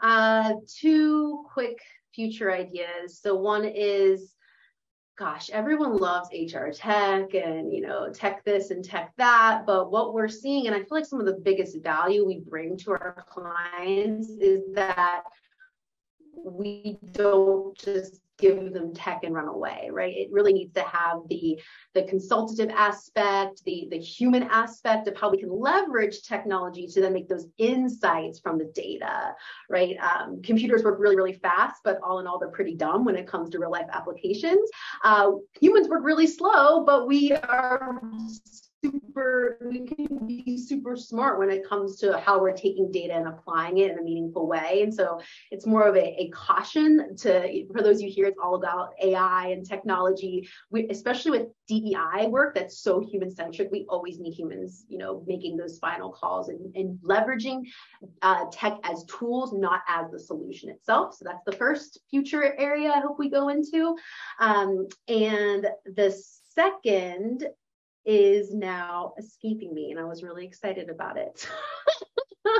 Uh 0.01 0.53
two 0.79 1.45
quick 1.53 1.79
future 2.13 2.51
ideas. 2.51 3.19
So 3.21 3.35
one 3.35 3.65
is 3.65 4.33
gosh, 5.19 5.49
everyone 5.49 5.97
loves 5.97 6.29
HR 6.31 6.69
tech 6.73 7.33
and, 7.33 7.73
you 7.73 7.81
know, 7.81 8.09
tech 8.09 8.41
this 8.45 8.71
and 8.71 8.85
tech 8.85 9.11
that. 9.17 9.65
But 9.65 9.91
what 9.91 10.13
we're 10.13 10.29
seeing, 10.29 10.67
and 10.67 10.75
I 10.75 10.79
feel 10.79 10.87
like 10.91 11.05
some 11.05 11.19
of 11.19 11.25
the 11.25 11.41
biggest 11.43 11.83
value 11.83 12.25
we 12.25 12.39
bring 12.39 12.77
to 12.77 12.91
our 12.91 13.25
clients 13.29 14.29
is 14.29 14.61
that 14.75 15.23
we 16.45 16.97
don't 17.11 17.77
just 17.77 18.21
give 18.39 18.73
them 18.73 18.93
tech 18.93 19.23
and 19.23 19.33
run 19.33 19.47
away 19.47 19.89
right? 19.91 20.15
It 20.15 20.29
really 20.31 20.53
needs 20.53 20.73
to 20.73 20.81
have 20.81 21.19
the 21.29 21.59
the 21.93 22.03
consultative 22.03 22.69
aspect 22.75 23.63
the 23.65 23.87
the 23.91 23.99
human 23.99 24.43
aspect 24.43 25.07
of 25.07 25.17
how 25.17 25.29
we 25.29 25.37
can 25.37 25.51
leverage 25.51 26.21
technology 26.23 26.87
to 26.87 27.01
then 27.01 27.13
make 27.13 27.27
those 27.27 27.47
insights 27.57 28.39
from 28.39 28.57
the 28.57 28.71
data 28.73 29.33
right? 29.69 29.97
Um, 29.97 30.41
computers 30.41 30.83
work 30.83 30.99
really 30.99 31.15
really 31.15 31.33
fast 31.33 31.81
but 31.83 31.99
all 32.03 32.19
in 32.19 32.27
all 32.27 32.39
they're 32.39 32.49
pretty 32.49 32.75
dumb 32.75 33.05
when 33.05 33.15
it 33.15 33.27
comes 33.27 33.49
to 33.51 33.59
real 33.59 33.71
life 33.71 33.87
applications. 33.91 34.69
Uh, 35.03 35.31
humans 35.59 35.87
work 35.87 36.03
really 36.03 36.27
slow 36.27 36.83
but 36.85 37.07
we 37.07 37.31
are 37.33 38.01
super 38.83 39.57
we 39.61 39.85
can 39.85 40.27
be 40.27 40.57
super 40.57 40.95
smart 40.95 41.39
when 41.39 41.49
it 41.49 41.67
comes 41.67 41.97
to 41.97 42.17
how 42.19 42.39
we're 42.39 42.55
taking 42.55 42.91
data 42.91 43.13
and 43.13 43.27
applying 43.27 43.77
it 43.79 43.91
in 43.91 43.99
a 43.99 44.01
meaningful 44.01 44.47
way. 44.47 44.81
And 44.83 44.93
so 44.93 45.19
it's 45.51 45.65
more 45.65 45.87
of 45.87 45.95
a, 45.95 46.21
a 46.21 46.29
caution 46.29 47.15
to 47.17 47.65
for 47.73 47.81
those 47.81 48.01
you 48.01 48.09
hear 48.09 48.25
it's 48.27 48.37
all 48.41 48.55
about 48.55 48.91
ai 49.03 49.47
and 49.47 49.67
technology. 49.67 50.47
We, 50.71 50.87
especially 50.89 51.31
with 51.31 51.47
dei 51.67 52.27
work 52.27 52.55
that's 52.55 52.79
so 52.79 52.99
human 52.99 53.29
centric 53.29 53.69
we 53.71 53.85
always 53.89 54.19
need 54.19 54.33
humans 54.33 54.85
you 54.87 54.97
know 54.97 55.23
making 55.27 55.55
those 55.55 55.77
final 55.77 56.09
calls 56.09 56.49
and, 56.49 56.75
and 56.75 56.97
leveraging 56.99 57.61
uh, 58.21 58.45
tech 58.51 58.77
as 58.83 59.03
tools 59.05 59.53
not 59.53 59.81
as 59.87 60.11
the 60.11 60.19
solution 60.19 60.69
itself. 60.69 61.15
So 61.15 61.25
that's 61.25 61.43
the 61.45 61.51
first 61.51 61.99
future 62.09 62.55
area 62.57 62.89
i 62.89 62.99
hope 62.99 63.19
we 63.19 63.29
go 63.29 63.49
into. 63.49 63.95
Um, 64.39 64.87
and 65.07 65.67
the 65.85 66.15
second 66.55 67.45
is 68.05 68.53
now 68.53 69.13
escaping 69.17 69.73
me, 69.73 69.91
and 69.91 69.99
I 69.99 70.05
was 70.05 70.23
really 70.23 70.45
excited 70.45 70.89
about 70.89 71.17
it. 71.17 71.47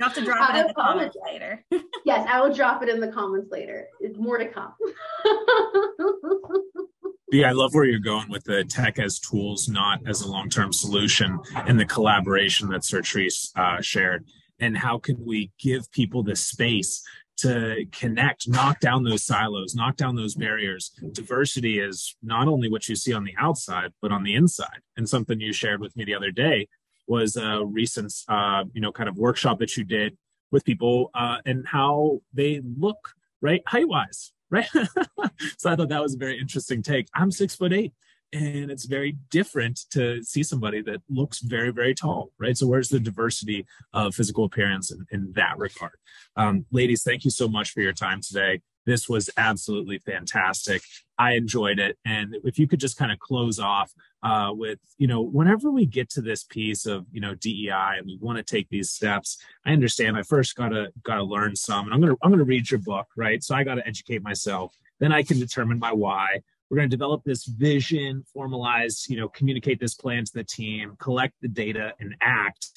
You 0.00 0.06
have 0.06 0.14
to 0.14 0.24
drop 0.24 0.54
it 0.54 0.60
in 0.60 0.66
the 0.66 0.72
comments 0.72 1.14
later. 1.22 1.62
yes, 2.06 2.26
I 2.26 2.40
will 2.40 2.54
drop 2.54 2.82
it 2.82 2.88
in 2.88 3.00
the 3.00 3.08
comments 3.08 3.50
later. 3.52 3.86
It's 4.00 4.18
more 4.18 4.38
to 4.38 4.48
come. 4.48 4.72
yeah, 7.32 7.50
I 7.50 7.52
love 7.52 7.74
where 7.74 7.84
you're 7.84 7.98
going 7.98 8.30
with 8.30 8.44
the 8.44 8.64
tech 8.64 8.98
as 8.98 9.18
tools, 9.18 9.68
not 9.68 10.00
as 10.08 10.22
a 10.22 10.30
long-term 10.30 10.72
solution, 10.72 11.38
and 11.54 11.78
the 11.78 11.84
collaboration 11.84 12.70
that 12.70 12.80
Sertrice 12.80 13.50
uh, 13.56 13.82
shared. 13.82 14.24
And 14.58 14.74
how 14.74 14.98
can 14.98 15.22
we 15.22 15.50
give 15.58 15.92
people 15.92 16.22
the 16.22 16.34
space 16.34 17.02
to 17.40 17.86
connect, 17.92 18.48
knock 18.48 18.80
down 18.80 19.04
those 19.04 19.24
silos, 19.24 19.74
knock 19.74 19.96
down 19.96 20.16
those 20.16 20.34
barriers. 20.34 20.90
Diversity 21.12 21.78
is 21.78 22.16
not 22.22 22.48
only 22.48 22.70
what 22.70 22.88
you 22.88 22.96
see 22.96 23.12
on 23.12 23.24
the 23.24 23.34
outside, 23.38 23.92
but 24.00 24.12
on 24.12 24.22
the 24.22 24.34
inside. 24.34 24.80
And 24.96 25.08
something 25.08 25.40
you 25.40 25.52
shared 25.52 25.80
with 25.80 25.96
me 25.96 26.04
the 26.04 26.14
other 26.14 26.30
day 26.30 26.68
was 27.06 27.36
a 27.36 27.64
recent, 27.64 28.12
uh, 28.28 28.64
you 28.72 28.80
know, 28.80 28.92
kind 28.92 29.08
of 29.08 29.16
workshop 29.16 29.58
that 29.58 29.76
you 29.76 29.84
did 29.84 30.16
with 30.50 30.64
people 30.64 31.10
uh, 31.14 31.38
and 31.46 31.66
how 31.66 32.20
they 32.32 32.60
look, 32.78 33.14
right, 33.40 33.62
height 33.66 33.88
wise, 33.88 34.32
right? 34.50 34.68
so 35.58 35.70
I 35.70 35.76
thought 35.76 35.88
that 35.88 36.02
was 36.02 36.14
a 36.14 36.18
very 36.18 36.38
interesting 36.38 36.82
take. 36.82 37.08
I'm 37.14 37.30
six 37.30 37.54
foot 37.54 37.72
eight 37.72 37.92
and 38.32 38.70
it's 38.70 38.84
very 38.84 39.16
different 39.30 39.80
to 39.90 40.22
see 40.22 40.42
somebody 40.42 40.82
that 40.82 41.02
looks 41.08 41.40
very 41.40 41.70
very 41.70 41.94
tall 41.94 42.30
right? 42.38 42.56
So 42.56 42.66
where's 42.66 42.88
the 42.88 43.00
diversity 43.00 43.66
of 43.92 44.14
physical 44.14 44.44
appearance 44.44 44.90
in, 44.90 45.06
in 45.10 45.32
that 45.32 45.58
regard? 45.58 45.92
Um, 46.36 46.66
ladies 46.70 47.02
thank 47.02 47.24
you 47.24 47.30
so 47.30 47.48
much 47.48 47.70
for 47.70 47.80
your 47.80 47.92
time 47.92 48.20
today. 48.20 48.60
This 48.86 49.08
was 49.08 49.28
absolutely 49.36 49.98
fantastic. 49.98 50.82
I 51.18 51.32
enjoyed 51.32 51.78
it. 51.78 51.98
And 52.06 52.34
if 52.44 52.58
you 52.58 52.66
could 52.66 52.80
just 52.80 52.96
kind 52.96 53.12
of 53.12 53.18
close 53.18 53.58
off 53.58 53.92
uh, 54.22 54.50
with 54.52 54.78
you 54.98 55.06
know 55.06 55.20
whenever 55.22 55.70
we 55.70 55.86
get 55.86 56.10
to 56.10 56.20
this 56.20 56.44
piece 56.44 56.86
of 56.86 57.06
you 57.12 57.20
know 57.20 57.34
dei 57.34 57.70
and 57.70 58.06
we 58.06 58.18
want 58.20 58.38
to 58.38 58.42
take 58.42 58.68
these 58.68 58.90
steps 58.90 59.38
i 59.64 59.72
understand. 59.72 60.16
I 60.16 60.22
first 60.22 60.56
gotta 60.56 60.92
gotta 61.02 61.22
learn 61.22 61.56
some 61.56 61.86
and 61.86 61.94
i'm 61.94 62.00
gonna 62.00 62.16
i'm 62.22 62.30
gonna 62.30 62.44
read 62.44 62.70
your 62.70 62.80
book 62.80 63.06
right? 63.16 63.42
So 63.42 63.54
i 63.54 63.64
gotta 63.64 63.86
educate 63.86 64.22
myself. 64.22 64.76
Then 64.98 65.12
i 65.12 65.22
can 65.22 65.38
determine 65.38 65.78
my 65.78 65.92
why 65.92 66.40
we're 66.70 66.76
going 66.76 66.88
to 66.88 66.96
develop 66.96 67.24
this 67.24 67.44
vision 67.44 68.24
formalize 68.34 69.08
you 69.08 69.16
know 69.16 69.28
communicate 69.28 69.80
this 69.80 69.94
plan 69.94 70.24
to 70.24 70.32
the 70.32 70.44
team 70.44 70.96
collect 70.98 71.34
the 71.42 71.48
data 71.48 71.92
and 72.00 72.14
act. 72.22 72.70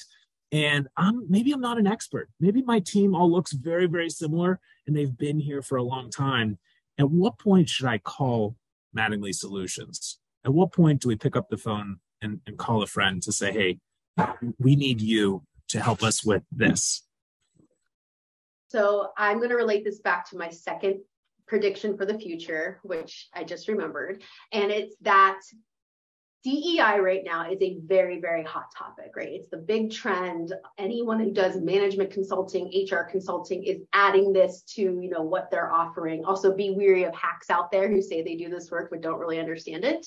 And 0.52 0.88
i'm 0.96 1.24
maybe 1.30 1.52
i'm 1.52 1.60
not 1.60 1.78
an 1.78 1.86
expert. 1.86 2.28
Maybe 2.40 2.62
my 2.62 2.80
team 2.80 3.14
all 3.14 3.30
looks 3.30 3.52
very 3.52 3.86
very 3.86 4.10
similar 4.10 4.60
and 4.86 4.96
they've 4.96 5.16
been 5.16 5.38
here 5.38 5.62
for 5.62 5.76
a 5.76 5.82
long 5.82 6.10
time. 6.10 6.58
At 6.98 7.10
what 7.10 7.38
point 7.38 7.68
should 7.68 7.86
i 7.86 7.98
call 7.98 8.56
mattingly 8.96 9.34
solutions? 9.34 10.18
At 10.44 10.52
what 10.52 10.72
point 10.72 11.00
do 11.00 11.08
we 11.08 11.16
pick 11.16 11.36
up 11.36 11.48
the 11.48 11.56
phone 11.56 11.98
and, 12.20 12.40
and 12.46 12.58
call 12.58 12.82
a 12.82 12.86
friend 12.86 13.22
to 13.22 13.32
say 13.32 13.52
hey 13.52 13.78
we 14.58 14.76
need 14.76 15.00
you 15.00 15.42
to 15.68 15.80
help 15.80 16.02
us 16.02 16.24
with 16.24 16.42
this 16.52 17.02
So 18.68 19.10
I'm 19.16 19.38
going 19.38 19.50
to 19.50 19.56
relate 19.56 19.84
this 19.84 20.00
back 20.00 20.28
to 20.30 20.36
my 20.36 20.50
second 20.50 21.00
prediction 21.46 21.96
for 21.96 22.06
the 22.06 22.18
future, 22.18 22.80
which 22.82 23.28
I 23.34 23.44
just 23.44 23.68
remembered. 23.68 24.22
And 24.52 24.70
it's 24.70 24.94
that 25.02 25.40
DEI 26.44 27.00
right 27.00 27.22
now 27.24 27.50
is 27.50 27.62
a 27.62 27.78
very, 27.84 28.20
very 28.20 28.44
hot 28.44 28.66
topic, 28.76 29.12
right? 29.16 29.30
It's 29.30 29.48
the 29.48 29.56
big 29.56 29.90
trend. 29.90 30.52
Anyone 30.76 31.18
who 31.18 31.32
does 31.32 31.56
management 31.56 32.10
consulting, 32.10 32.66
HR 32.66 33.04
consulting 33.04 33.64
is 33.64 33.80
adding 33.94 34.32
this 34.32 34.62
to, 34.74 34.82
you 34.82 35.08
know, 35.08 35.22
what 35.22 35.50
they're 35.50 35.72
offering. 35.72 36.24
Also 36.26 36.54
be 36.54 36.70
weary 36.70 37.04
of 37.04 37.14
hacks 37.14 37.48
out 37.48 37.70
there 37.70 37.88
who 37.88 38.02
say 38.02 38.22
they 38.22 38.36
do 38.36 38.50
this 38.50 38.70
work 38.70 38.90
but 38.90 39.00
don't 39.00 39.18
really 39.18 39.40
understand 39.40 39.84
it 39.84 40.06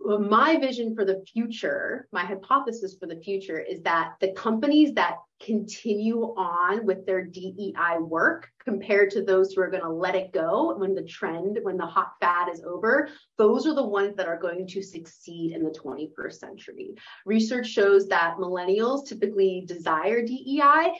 my 0.00 0.56
vision 0.58 0.94
for 0.94 1.04
the 1.04 1.24
future, 1.32 2.06
my 2.12 2.24
hypothesis 2.24 2.96
for 2.98 3.06
the 3.06 3.16
future 3.16 3.58
is 3.58 3.82
that 3.82 4.14
the 4.20 4.32
companies 4.32 4.92
that 4.94 5.16
continue 5.40 6.34
on 6.36 6.86
with 6.86 7.04
their 7.04 7.22
DEI 7.22 7.98
work 8.00 8.48
compared 8.64 9.10
to 9.10 9.22
those 9.22 9.52
who 9.52 9.60
are 9.60 9.70
going 9.70 9.82
to 9.82 9.90
let 9.90 10.14
it 10.14 10.32
go 10.32 10.74
when 10.76 10.94
the 10.94 11.02
trend, 11.02 11.58
when 11.62 11.76
the 11.76 11.86
hot 11.86 12.12
fad 12.20 12.48
is 12.48 12.62
over, 12.62 13.08
those 13.36 13.66
are 13.66 13.74
the 13.74 13.84
ones 13.84 14.16
that 14.16 14.28
are 14.28 14.38
going 14.38 14.66
to 14.66 14.82
succeed 14.82 15.52
in 15.52 15.62
the 15.62 15.70
21st 15.70 16.34
century. 16.34 16.94
Research 17.26 17.66
shows 17.66 18.06
that 18.08 18.36
millennials 18.36 19.06
typically 19.06 19.64
desire 19.66 20.22
DEI. 20.22 20.92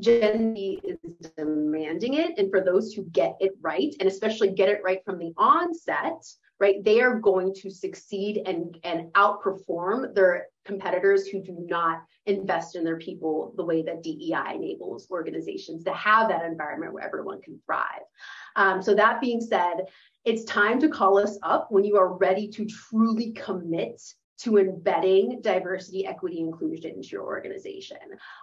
Gen 0.00 0.54
Z 0.56 0.80
is 0.82 1.30
demanding 1.36 2.14
it. 2.14 2.38
And 2.38 2.50
for 2.50 2.60
those 2.60 2.92
who 2.92 3.04
get 3.04 3.36
it 3.40 3.52
right, 3.60 3.94
and 4.00 4.08
especially 4.08 4.50
get 4.50 4.68
it 4.68 4.80
right 4.84 5.04
from 5.04 5.18
the 5.18 5.32
onset, 5.36 6.24
right? 6.64 6.82
They 6.82 7.02
are 7.02 7.18
going 7.18 7.52
to 7.56 7.70
succeed 7.70 8.40
and, 8.46 8.78
and 8.84 9.12
outperform 9.12 10.14
their 10.14 10.46
competitors 10.64 11.26
who 11.26 11.42
do 11.42 11.54
not 11.68 11.98
invest 12.24 12.74
in 12.74 12.84
their 12.84 12.96
people 12.96 13.52
the 13.58 13.64
way 13.66 13.82
that 13.82 14.02
DEI 14.02 14.54
enables 14.54 15.06
organizations 15.10 15.84
to 15.84 15.92
have 15.92 16.30
that 16.30 16.42
environment 16.42 16.94
where 16.94 17.04
everyone 17.04 17.42
can 17.42 17.60
thrive. 17.66 18.06
Um, 18.56 18.80
so 18.80 18.94
that 18.94 19.20
being 19.20 19.42
said, 19.42 19.74
it's 20.24 20.44
time 20.44 20.80
to 20.80 20.88
call 20.88 21.18
us 21.18 21.38
up 21.42 21.66
when 21.68 21.84
you 21.84 21.98
are 21.98 22.16
ready 22.16 22.48
to 22.48 22.64
truly 22.64 23.32
commit 23.32 24.00
to 24.36 24.58
embedding 24.58 25.40
diversity, 25.40 26.06
equity, 26.06 26.40
inclusion 26.40 26.92
into 26.92 27.08
your 27.08 27.22
organization. 27.22 27.96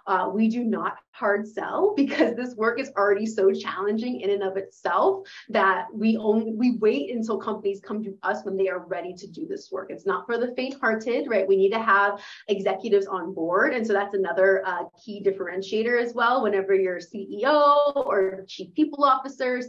Uh, 0.06 0.30
we 0.32 0.48
do 0.48 0.64
not 0.64 0.96
hard 1.10 1.46
sell 1.46 1.94
because 1.96 2.34
this 2.34 2.54
work 2.54 2.80
is 2.80 2.90
already 2.96 3.26
so 3.26 3.52
challenging 3.52 4.20
in 4.20 4.30
and 4.30 4.42
of 4.42 4.56
itself 4.56 5.26
that 5.48 5.86
we 5.92 6.16
only 6.16 6.52
we 6.52 6.76
wait 6.78 7.14
until 7.14 7.38
companies 7.38 7.80
come 7.84 8.02
to 8.02 8.16
us 8.22 8.44
when 8.44 8.56
they 8.56 8.68
are 8.68 8.86
ready 8.86 9.12
to 9.14 9.26
do 9.26 9.46
this 9.46 9.70
work. 9.70 9.90
It's 9.90 10.06
not 10.06 10.26
for 10.26 10.38
the 10.38 10.54
faint-hearted, 10.56 11.28
right? 11.28 11.46
We 11.46 11.56
need 11.56 11.70
to 11.70 11.82
have 11.82 12.20
executives 12.48 13.06
on 13.06 13.34
board, 13.34 13.74
and 13.74 13.86
so 13.86 13.92
that's 13.92 14.14
another 14.14 14.62
uh, 14.66 14.84
key 15.02 15.22
differentiator 15.22 16.00
as 16.00 16.14
well. 16.14 16.42
Whenever 16.42 16.74
your 16.74 16.98
CEO 16.98 17.94
or 17.94 18.44
chief 18.48 18.74
people 18.74 19.04
officer, 19.04 19.60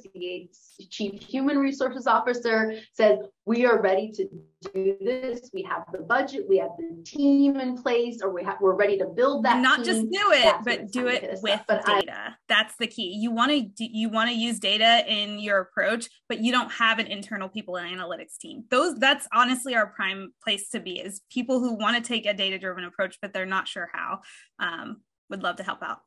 chief 0.89 1.21
human 1.21 1.57
resources 1.57 2.07
officer 2.07 2.75
says 2.93 3.19
we 3.45 3.65
are 3.65 3.81
ready 3.81 4.11
to 4.11 4.27
do 4.71 4.97
this, 5.01 5.49
we 5.53 5.63
have 5.63 5.83
the 5.91 5.99
budget, 5.99 6.45
we 6.47 6.57
have 6.57 6.71
the 6.77 7.03
team 7.03 7.59
in 7.59 7.81
place, 7.81 8.21
or 8.21 8.31
we 8.31 8.43
have 8.43 8.57
we're 8.61 8.75
ready 8.75 8.97
to 8.97 9.05
build 9.05 9.45
that. 9.45 9.61
Not 9.61 9.77
team, 9.77 9.85
just 9.85 10.01
do 10.01 10.31
it, 10.31 10.55
but 10.63 10.91
do 10.91 11.07
it 11.07 11.39
with 11.41 11.61
but 11.67 11.85
data. 11.85 12.11
I, 12.11 12.33
That's 12.47 12.75
the 12.77 12.87
key. 12.87 13.17
You 13.19 13.31
want 13.31 13.51
to 13.51 13.83
you 13.85 14.09
want 14.09 14.29
to 14.29 14.35
use 14.35 14.59
data 14.59 15.03
in 15.07 15.39
your 15.39 15.59
approach, 15.59 16.09
but 16.29 16.39
you 16.39 16.51
don't 16.51 16.71
have 16.71 16.99
an 16.99 17.07
internal 17.07 17.49
people 17.49 17.75
and 17.77 17.99
analytics 17.99 18.37
team. 18.39 18.63
Those 18.69 18.95
that's 18.95 19.27
honestly 19.33 19.75
our 19.75 19.87
prime 19.87 20.33
place 20.43 20.69
to 20.69 20.79
be 20.79 20.99
is 20.99 21.21
people 21.31 21.59
who 21.59 21.75
want 21.75 21.95
to 21.97 22.07
take 22.07 22.25
a 22.25 22.33
data 22.33 22.59
driven 22.59 22.83
approach, 22.83 23.17
but 23.21 23.33
they're 23.33 23.45
not 23.45 23.67
sure 23.67 23.89
how. 23.91 24.21
Um, 24.59 25.01
would 25.29 25.41
love 25.41 25.55
to 25.55 25.63
help 25.63 25.81
out. 25.81 25.99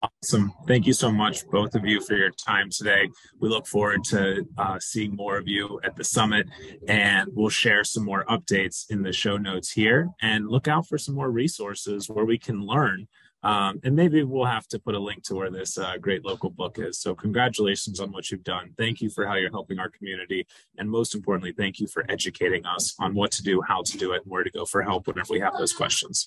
Awesome. 0.00 0.52
Thank 0.68 0.86
you 0.86 0.92
so 0.92 1.10
much, 1.10 1.46
both 1.48 1.74
of 1.74 1.84
you, 1.84 2.00
for 2.00 2.14
your 2.14 2.30
time 2.30 2.70
today. 2.70 3.08
We 3.40 3.48
look 3.48 3.66
forward 3.66 4.04
to 4.04 4.46
uh, 4.56 4.78
seeing 4.78 5.16
more 5.16 5.36
of 5.36 5.48
you 5.48 5.80
at 5.82 5.96
the 5.96 6.04
summit, 6.04 6.46
and 6.86 7.28
we'll 7.32 7.48
share 7.48 7.82
some 7.82 8.04
more 8.04 8.24
updates 8.26 8.88
in 8.90 9.02
the 9.02 9.12
show 9.12 9.36
notes 9.36 9.72
here. 9.72 10.08
And 10.22 10.48
look 10.48 10.68
out 10.68 10.86
for 10.86 10.98
some 10.98 11.16
more 11.16 11.30
resources 11.30 12.08
where 12.08 12.24
we 12.24 12.38
can 12.38 12.64
learn. 12.64 13.08
Um, 13.42 13.80
and 13.84 13.94
maybe 13.94 14.22
we'll 14.24 14.44
have 14.46 14.66
to 14.68 14.78
put 14.80 14.94
a 14.94 14.98
link 14.98 15.22
to 15.24 15.34
where 15.34 15.50
this 15.50 15.78
uh, 15.78 15.96
great 15.96 16.24
local 16.24 16.50
book 16.50 16.78
is. 16.78 17.00
So, 17.00 17.14
congratulations 17.14 18.00
on 18.00 18.12
what 18.12 18.30
you've 18.30 18.44
done. 18.44 18.74
Thank 18.76 19.00
you 19.00 19.10
for 19.10 19.26
how 19.26 19.34
you're 19.34 19.50
helping 19.50 19.78
our 19.78 19.88
community. 19.88 20.46
And 20.76 20.90
most 20.90 21.14
importantly, 21.14 21.52
thank 21.52 21.78
you 21.80 21.86
for 21.86 22.04
educating 22.08 22.66
us 22.66 22.94
on 23.00 23.14
what 23.14 23.30
to 23.32 23.42
do, 23.42 23.62
how 23.62 23.82
to 23.84 23.98
do 23.98 24.12
it, 24.12 24.22
and 24.22 24.30
where 24.30 24.44
to 24.44 24.50
go 24.50 24.64
for 24.64 24.82
help 24.82 25.06
whenever 25.06 25.32
we 25.32 25.40
have 25.40 25.54
those 25.58 25.72
questions. 25.72 26.26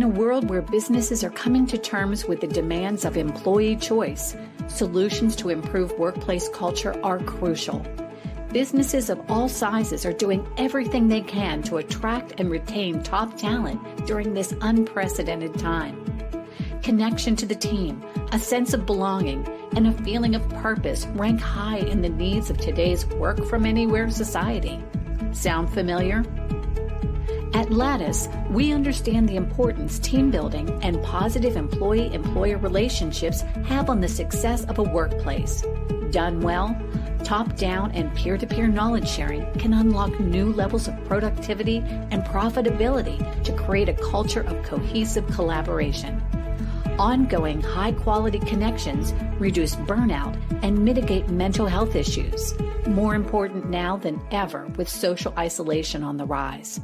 In 0.00 0.06
a 0.06 0.08
world 0.08 0.48
where 0.48 0.62
businesses 0.62 1.22
are 1.22 1.28
coming 1.28 1.66
to 1.66 1.76
terms 1.76 2.24
with 2.24 2.40
the 2.40 2.46
demands 2.46 3.04
of 3.04 3.18
employee 3.18 3.76
choice, 3.76 4.34
solutions 4.66 5.36
to 5.36 5.50
improve 5.50 5.92
workplace 5.98 6.48
culture 6.48 6.98
are 7.04 7.18
crucial. 7.18 7.84
Businesses 8.50 9.10
of 9.10 9.20
all 9.30 9.46
sizes 9.46 10.06
are 10.06 10.14
doing 10.14 10.48
everything 10.56 11.06
they 11.06 11.20
can 11.20 11.62
to 11.64 11.76
attract 11.76 12.40
and 12.40 12.50
retain 12.50 13.02
top 13.02 13.36
talent 13.36 14.06
during 14.06 14.32
this 14.32 14.54
unprecedented 14.62 15.58
time. 15.58 16.02
Connection 16.82 17.36
to 17.36 17.44
the 17.44 17.54
team, 17.54 18.02
a 18.32 18.38
sense 18.38 18.72
of 18.72 18.86
belonging, 18.86 19.46
and 19.76 19.86
a 19.86 19.92
feeling 20.02 20.34
of 20.34 20.48
purpose 20.48 21.04
rank 21.08 21.42
high 21.42 21.80
in 21.80 22.00
the 22.00 22.08
needs 22.08 22.48
of 22.48 22.56
today's 22.56 23.04
work 23.04 23.44
from 23.44 23.66
anywhere 23.66 24.08
society. 24.08 24.82
Sound 25.32 25.70
familiar? 25.70 26.24
At 27.52 27.72
Lattice, 27.72 28.28
we 28.48 28.72
understand 28.72 29.28
the 29.28 29.34
importance 29.34 29.98
team 29.98 30.30
building 30.30 30.70
and 30.82 31.02
positive 31.02 31.56
employee 31.56 32.14
employer 32.14 32.58
relationships 32.58 33.40
have 33.64 33.90
on 33.90 34.00
the 34.00 34.08
success 34.08 34.64
of 34.66 34.78
a 34.78 34.84
workplace. 34.84 35.64
Done 36.12 36.40
well, 36.42 36.80
top 37.24 37.56
down 37.56 37.90
and 37.90 38.14
peer 38.14 38.38
to 38.38 38.46
peer 38.46 38.68
knowledge 38.68 39.08
sharing 39.08 39.52
can 39.54 39.74
unlock 39.74 40.18
new 40.20 40.52
levels 40.52 40.86
of 40.86 41.04
productivity 41.06 41.78
and 42.10 42.22
profitability 42.22 43.18
to 43.42 43.52
create 43.56 43.88
a 43.88 43.94
culture 43.94 44.42
of 44.42 44.62
cohesive 44.62 45.26
collaboration. 45.26 46.22
Ongoing 47.00 47.60
high 47.62 47.92
quality 47.92 48.38
connections 48.38 49.12
reduce 49.40 49.74
burnout 49.74 50.40
and 50.62 50.84
mitigate 50.84 51.28
mental 51.28 51.66
health 51.66 51.96
issues. 51.96 52.54
More 52.86 53.16
important 53.16 53.70
now 53.70 53.96
than 53.96 54.20
ever 54.30 54.66
with 54.76 54.88
social 54.88 55.34
isolation 55.36 56.04
on 56.04 56.16
the 56.16 56.26
rise. 56.26 56.80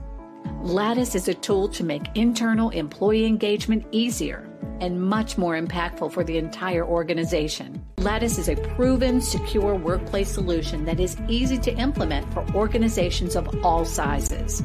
Lattice 0.63 1.15
is 1.15 1.29
a 1.29 1.35
tool 1.35 1.69
to 1.69 1.85
make 1.85 2.03
internal 2.17 2.71
employee 2.71 3.27
engagement 3.27 3.87
easier 3.93 4.51
and 4.81 5.01
much 5.01 5.39
more 5.39 5.55
impactful 5.55 6.11
for 6.13 6.25
the 6.25 6.39
entire 6.39 6.85
organization. 6.85 7.85
Lattice 7.99 8.39
is 8.39 8.49
a 8.49 8.57
proven, 8.57 9.21
secure 9.21 9.75
workplace 9.75 10.29
solution 10.29 10.85
that 10.87 10.99
is 10.99 11.17
easy 11.29 11.59
to 11.59 11.73
implement 11.77 12.33
for 12.33 12.45
organizations 12.55 13.37
of 13.37 13.65
all 13.65 13.85
sizes. 13.85 14.63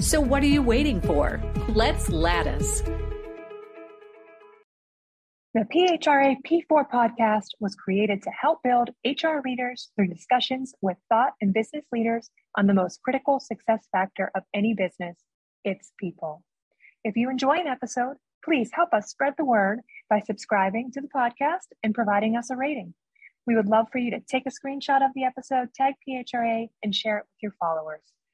So, 0.00 0.20
what 0.20 0.42
are 0.42 0.46
you 0.46 0.62
waiting 0.62 1.00
for? 1.00 1.40
Let's 1.68 2.08
Lattice. 2.08 2.82
The 5.54 5.66
PHRA 5.72 6.36
P4 6.42 6.90
podcast 6.90 7.50
was 7.60 7.76
created 7.76 8.22
to 8.22 8.30
help 8.30 8.58
build 8.64 8.90
HR 9.04 9.38
leaders 9.44 9.90
through 9.94 10.08
discussions 10.08 10.74
with 10.80 10.96
thought 11.08 11.34
and 11.40 11.54
business 11.54 11.84
leaders 11.92 12.28
on 12.56 12.66
the 12.66 12.74
most 12.74 13.00
critical 13.02 13.38
success 13.38 13.86
factor 13.92 14.32
of 14.34 14.42
any 14.52 14.74
business 14.74 15.16
its 15.64 15.92
people. 15.98 16.42
If 17.02 17.16
you 17.16 17.30
enjoy 17.30 17.54
an 17.54 17.66
episode, 17.66 18.16
please 18.44 18.70
help 18.72 18.92
us 18.92 19.10
spread 19.10 19.34
the 19.36 19.44
word 19.44 19.80
by 20.08 20.20
subscribing 20.20 20.90
to 20.92 21.00
the 21.00 21.08
podcast 21.08 21.68
and 21.82 21.94
providing 21.94 22.36
us 22.36 22.50
a 22.50 22.56
rating. 22.56 22.94
We 23.46 23.56
would 23.56 23.68
love 23.68 23.86
for 23.90 23.98
you 23.98 24.10
to 24.10 24.20
take 24.20 24.44
a 24.46 24.50
screenshot 24.50 25.04
of 25.04 25.12
the 25.14 25.24
episode, 25.24 25.74
tag 25.74 25.94
PHRA, 26.08 26.68
and 26.82 26.94
share 26.94 27.18
it 27.18 27.24
with 27.24 27.42
your 27.42 27.54
followers. 27.60 28.14